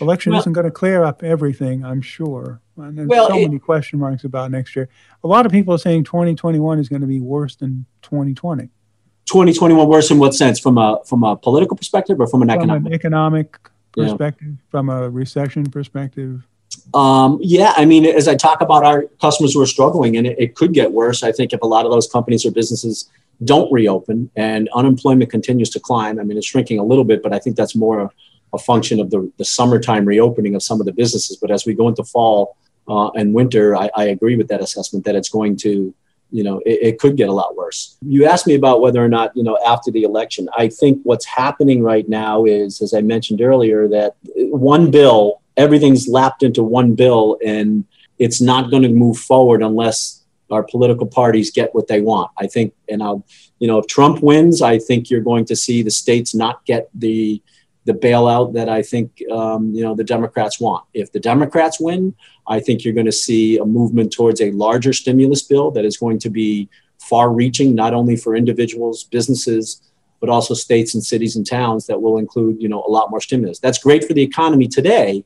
election 0.00 0.32
well, 0.32 0.40
isn't 0.40 0.52
going 0.52 0.64
to 0.64 0.70
clear 0.70 1.04
up 1.04 1.22
everything, 1.22 1.84
I'm 1.84 2.00
sure. 2.00 2.60
And 2.76 2.96
there's 2.96 3.08
well, 3.08 3.28
so 3.28 3.36
it, 3.36 3.42
many 3.42 3.58
question 3.58 3.98
marks 3.98 4.24
about 4.24 4.50
next 4.50 4.76
year. 4.76 4.88
A 5.24 5.26
lot 5.26 5.46
of 5.46 5.52
people 5.52 5.74
are 5.74 5.78
saying 5.78 6.04
2021 6.04 6.78
is 6.78 6.88
going 6.88 7.00
to 7.00 7.06
be 7.06 7.20
worse 7.20 7.56
than 7.56 7.86
2020. 8.02 8.64
2021 8.64 9.88
worse 9.88 10.10
in 10.10 10.18
what 10.18 10.34
sense? 10.34 10.58
From 10.58 10.78
a 10.78 11.00
from 11.04 11.22
a 11.22 11.36
political 11.36 11.76
perspective 11.76 12.18
or 12.18 12.26
from 12.26 12.42
an 12.42 12.48
from 12.48 12.58
economic? 12.58 12.86
An 12.86 12.94
economic 12.94 13.70
perspective, 13.92 14.48
yeah. 14.48 14.70
from 14.70 14.88
a 14.88 15.10
recession 15.10 15.64
perspective. 15.64 16.46
Um, 16.94 17.38
yeah, 17.42 17.74
I 17.76 17.84
mean, 17.84 18.06
as 18.06 18.28
I 18.28 18.36
talk 18.36 18.60
about 18.60 18.84
our 18.84 19.04
customers 19.20 19.52
who 19.52 19.60
are 19.60 19.66
struggling, 19.66 20.16
and 20.16 20.26
it, 20.26 20.38
it 20.38 20.54
could 20.54 20.72
get 20.72 20.92
worse. 20.92 21.22
I 21.22 21.32
think 21.32 21.52
if 21.52 21.60
a 21.60 21.66
lot 21.66 21.84
of 21.84 21.92
those 21.92 22.06
companies 22.06 22.46
or 22.46 22.50
businesses 22.50 23.10
don't 23.44 23.70
reopen 23.72 24.30
and 24.36 24.68
unemployment 24.74 25.30
continues 25.30 25.70
to 25.70 25.80
climb. 25.80 26.18
I 26.18 26.24
mean, 26.24 26.36
it's 26.36 26.46
shrinking 26.46 26.78
a 26.78 26.84
little 26.84 27.04
bit, 27.04 27.22
but 27.22 27.32
I 27.32 27.38
think 27.38 27.56
that's 27.56 27.76
more 27.76 28.10
a, 28.52 28.58
function 28.58 29.00
of 29.00 29.10
the, 29.10 29.30
the 29.38 29.44
summertime 29.44 30.04
reopening 30.04 30.54
of 30.54 30.62
some 30.62 30.80
of 30.80 30.86
the 30.86 30.92
businesses. 30.92 31.36
But 31.36 31.50
as 31.50 31.66
we 31.66 31.74
go 31.74 31.88
into 31.88 32.04
fall 32.04 32.56
uh, 32.86 33.08
and 33.10 33.34
winter, 33.34 33.76
I, 33.76 33.90
I, 33.94 34.04
agree 34.04 34.36
with 34.36 34.48
that 34.48 34.60
assessment 34.60 35.04
that 35.04 35.14
it's 35.14 35.28
going 35.28 35.56
to, 35.58 35.94
you 36.30 36.42
know, 36.44 36.60
it, 36.64 36.78
it 36.82 36.98
could 36.98 37.16
get 37.16 37.28
a 37.28 37.32
lot 37.32 37.56
worse. 37.56 37.96
You 38.02 38.24
asked 38.24 38.46
me 38.46 38.54
about 38.54 38.80
whether 38.80 39.04
or 39.04 39.08
not, 39.08 39.36
you 39.36 39.42
know, 39.42 39.58
after 39.66 39.90
the 39.90 40.02
election, 40.02 40.48
I 40.56 40.68
think 40.68 41.00
what's 41.04 41.26
happening 41.26 41.82
right 41.82 42.08
now 42.08 42.44
is, 42.44 42.80
as 42.80 42.94
I 42.94 43.02
mentioned 43.02 43.40
earlier, 43.40 43.88
that 43.88 44.16
one 44.36 44.90
bill, 44.90 45.42
everything's 45.56 46.08
lapped 46.08 46.42
into 46.42 46.62
one 46.62 46.94
bill 46.94 47.38
and 47.44 47.84
it's 48.18 48.40
not 48.40 48.70
going 48.70 48.82
to 48.82 48.88
move 48.88 49.18
forward 49.18 49.62
unless 49.62 50.24
our 50.50 50.62
political 50.62 51.06
parties 51.06 51.50
get 51.50 51.74
what 51.74 51.88
they 51.88 52.00
want. 52.00 52.30
I 52.38 52.46
think, 52.46 52.74
and 52.88 53.02
I'll, 53.02 53.24
you 53.58 53.68
know, 53.68 53.78
if 53.78 53.86
Trump 53.86 54.22
wins, 54.22 54.62
I 54.62 54.78
think 54.78 55.10
you're 55.10 55.20
going 55.20 55.44
to 55.46 55.56
see 55.56 55.82
the 55.82 55.90
states 55.90 56.34
not 56.34 56.64
get 56.64 56.88
the 56.94 57.42
the 57.88 57.94
bailout 57.94 58.52
that 58.52 58.68
I 58.68 58.82
think 58.82 59.06
um, 59.32 59.72
you 59.74 59.82
know 59.82 59.94
the 59.94 60.04
Democrats 60.04 60.60
want. 60.60 60.84
If 60.92 61.10
the 61.10 61.20
Democrats 61.32 61.80
win, 61.80 62.14
I 62.46 62.60
think 62.60 62.84
you're 62.84 62.98
going 63.00 63.12
to 63.14 63.20
see 63.26 63.56
a 63.56 63.64
movement 63.64 64.12
towards 64.12 64.40
a 64.42 64.50
larger 64.52 64.92
stimulus 64.92 65.42
bill 65.42 65.70
that 65.72 65.86
is 65.86 65.96
going 65.96 66.18
to 66.20 66.30
be 66.30 66.68
far-reaching, 67.10 67.74
not 67.74 67.94
only 67.94 68.16
for 68.16 68.36
individuals, 68.36 69.04
businesses, 69.04 69.80
but 70.20 70.28
also 70.28 70.52
states 70.52 70.94
and 70.94 71.02
cities 71.02 71.34
and 71.36 71.46
towns 71.46 71.86
that 71.86 72.02
will 72.02 72.18
include, 72.18 72.60
you 72.60 72.68
know, 72.68 72.84
a 72.86 72.90
lot 72.90 73.10
more 73.10 73.22
stimulus. 73.22 73.58
That's 73.58 73.78
great 73.78 74.04
for 74.04 74.12
the 74.12 74.22
economy 74.22 74.68
today, 74.68 75.24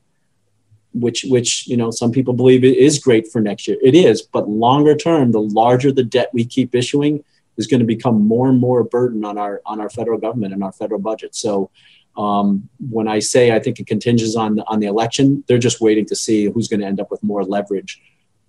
which 0.93 1.25
which 1.27 1.67
you 1.67 1.75
know 1.75 1.91
some 1.91 2.11
people 2.13 2.33
believe 2.33 2.63
it 2.63 2.77
is 2.77 2.97
great 2.97 3.25
for 3.31 3.41
next 3.41 3.67
year. 3.67 3.77
It 3.83 3.93
is, 3.93 4.21
but 4.21 4.47
longer 4.47 4.95
term, 4.95 5.33
the 5.33 5.41
larger 5.41 5.91
the 5.91 6.09
debt 6.15 6.29
we 6.33 6.45
keep 6.45 6.73
issuing 6.73 7.25
is 7.57 7.67
going 7.67 7.81
to 7.81 7.85
become 7.85 8.25
more 8.25 8.49
and 8.49 8.59
more 8.59 8.79
a 8.79 8.85
burden 8.85 9.25
on 9.25 9.37
our 9.37 9.61
on 9.65 9.81
our 9.81 9.89
federal 9.89 10.17
government 10.17 10.53
and 10.53 10.63
our 10.63 10.71
federal 10.71 11.01
budget. 11.01 11.35
So 11.35 11.69
um, 12.17 12.69
when 12.89 13.07
I 13.07 13.19
say 13.19 13.51
I 13.51 13.59
think 13.59 13.79
it 13.79 13.87
contingents 13.87 14.35
on 14.35 14.59
on 14.67 14.79
the 14.79 14.87
election, 14.87 15.43
they're 15.47 15.57
just 15.57 15.81
waiting 15.81 16.05
to 16.07 16.15
see 16.15 16.45
who's 16.45 16.67
going 16.67 16.79
to 16.81 16.85
end 16.85 16.99
up 16.99 17.09
with 17.09 17.23
more 17.23 17.43
leverage. 17.43 18.01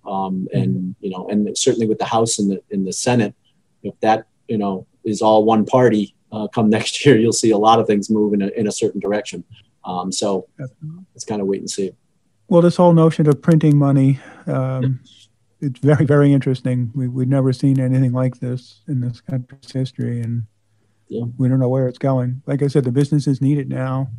Um, 0.05 0.47
and 0.53 0.95
you 0.99 1.09
know, 1.09 1.27
and 1.29 1.57
certainly 1.57 1.87
with 1.87 1.97
the 1.97 2.05
House 2.05 2.37
and 2.37 2.51
the 2.51 2.61
in 2.69 2.85
the 2.85 2.93
Senate, 2.93 3.33
if 3.83 3.99
that 4.01 4.27
you 4.47 4.57
know 4.57 4.85
is 5.03 5.21
all 5.21 5.45
one 5.45 5.65
party, 5.65 6.15
uh, 6.31 6.47
come 6.47 6.69
next 6.77 7.05
year, 7.05 7.17
you'll 7.17 7.33
see 7.33 7.51
a 7.51 7.57
lot 7.57 7.79
of 7.79 7.87
things 7.87 8.09
move 8.09 8.33
in 8.33 8.41
a, 8.41 8.47
in 8.49 8.67
a 8.67 8.71
certain 8.71 8.99
direction. 8.99 9.43
Um, 9.83 10.11
so 10.11 10.47
it's 11.13 11.25
kind 11.25 11.41
of 11.41 11.47
wait 11.47 11.59
and 11.59 11.69
see. 11.69 11.91
Well, 12.47 12.61
this 12.61 12.75
whole 12.75 12.93
notion 12.93 13.27
of 13.27 13.41
printing 13.41 13.77
money, 13.77 14.19
um, 14.45 14.99
it's 15.61 15.79
very, 15.79 16.05
very 16.05 16.31
interesting. 16.31 16.91
We, 16.93 17.07
we've 17.07 17.27
never 17.27 17.53
seen 17.53 17.79
anything 17.79 18.11
like 18.11 18.39
this 18.39 18.81
in 18.87 19.01
this 19.01 19.21
country's 19.21 19.71
history, 19.71 20.21
and 20.21 20.43
yeah. 21.07 21.23
we 21.37 21.47
don't 21.47 21.59
know 21.59 21.69
where 21.69 21.87
it's 21.87 21.97
going. 21.97 22.41
Like 22.45 22.61
I 22.61 22.67
said, 22.67 22.83
the 22.83 22.91
businesses 22.91 23.41
need 23.41 23.57
it 23.57 23.67
now, 23.67 24.09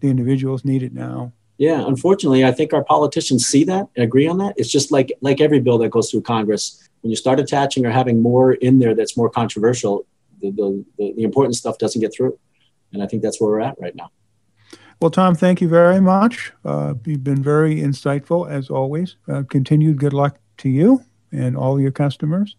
the 0.00 0.08
individuals 0.08 0.64
need 0.64 0.82
it 0.82 0.92
now. 0.92 1.32
Yeah, 1.58 1.86
unfortunately, 1.86 2.44
I 2.44 2.52
think 2.52 2.74
our 2.74 2.84
politicians 2.84 3.46
see 3.46 3.64
that 3.64 3.86
and 3.96 4.04
agree 4.04 4.26
on 4.26 4.38
that. 4.38 4.54
It's 4.58 4.70
just 4.70 4.92
like 4.92 5.12
like 5.22 5.40
every 5.40 5.60
bill 5.60 5.78
that 5.78 5.90
goes 5.90 6.10
through 6.10 6.22
Congress. 6.22 6.88
When 7.00 7.10
you 7.10 7.16
start 7.16 7.40
attaching 7.40 7.86
or 7.86 7.90
having 7.90 8.20
more 8.20 8.52
in 8.54 8.78
there 8.78 8.94
that's 8.94 9.16
more 9.16 9.30
controversial, 9.30 10.06
the, 10.40 10.50
the, 10.50 10.84
the, 10.98 11.12
the 11.16 11.22
important 11.22 11.56
stuff 11.56 11.78
doesn't 11.78 12.00
get 12.00 12.12
through. 12.12 12.38
And 12.92 13.02
I 13.02 13.06
think 13.06 13.22
that's 13.22 13.40
where 13.40 13.50
we're 13.50 13.60
at 13.60 13.76
right 13.80 13.94
now. 13.94 14.10
Well, 15.00 15.10
Tom, 15.10 15.34
thank 15.34 15.60
you 15.60 15.68
very 15.68 16.00
much. 16.00 16.52
Uh, 16.64 16.94
you've 17.04 17.24
been 17.24 17.42
very 17.42 17.76
insightful 17.76 18.50
as 18.50 18.70
always. 18.70 19.16
Uh, 19.28 19.42
continued 19.48 19.98
good 19.98 20.14
luck 20.14 20.38
to 20.58 20.68
you 20.68 21.04
and 21.30 21.56
all 21.56 21.80
your 21.80 21.90
customers. 21.90 22.56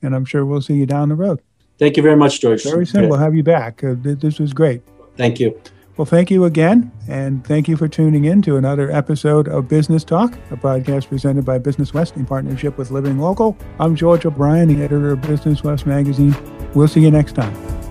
And 0.00 0.14
I'm 0.14 0.24
sure 0.24 0.46
we'll 0.46 0.62
see 0.62 0.74
you 0.74 0.86
down 0.86 1.08
the 1.08 1.14
road. 1.16 1.40
Thank 1.78 1.96
you 1.96 2.02
very 2.02 2.16
much, 2.16 2.40
George. 2.40 2.62
Very 2.62 2.86
soon. 2.86 3.08
We'll 3.08 3.18
have 3.18 3.34
you 3.34 3.42
back. 3.42 3.82
Uh, 3.82 3.94
th- 4.02 4.20
this 4.20 4.38
was 4.38 4.52
great. 4.52 4.82
Thank 5.16 5.40
you. 5.40 5.60
Well, 5.96 6.04
thank 6.04 6.30
you 6.30 6.44
again. 6.44 6.90
And 7.08 7.44
thank 7.46 7.68
you 7.68 7.76
for 7.76 7.86
tuning 7.86 8.24
in 8.24 8.42
to 8.42 8.56
another 8.56 8.90
episode 8.90 9.48
of 9.48 9.68
Business 9.68 10.02
Talk, 10.02 10.34
a 10.50 10.56
podcast 10.56 11.08
presented 11.08 11.44
by 11.44 11.58
Business 11.58 11.94
West 11.94 12.16
in 12.16 12.26
partnership 12.26 12.78
with 12.78 12.90
Living 12.90 13.18
Local. 13.18 13.56
I'm 13.78 13.94
George 13.94 14.26
O'Brien, 14.26 14.68
the 14.68 14.82
editor 14.82 15.12
of 15.12 15.22
Business 15.22 15.62
West 15.62 15.86
magazine. 15.86 16.34
We'll 16.74 16.88
see 16.88 17.00
you 17.00 17.10
next 17.10 17.34
time. 17.34 17.83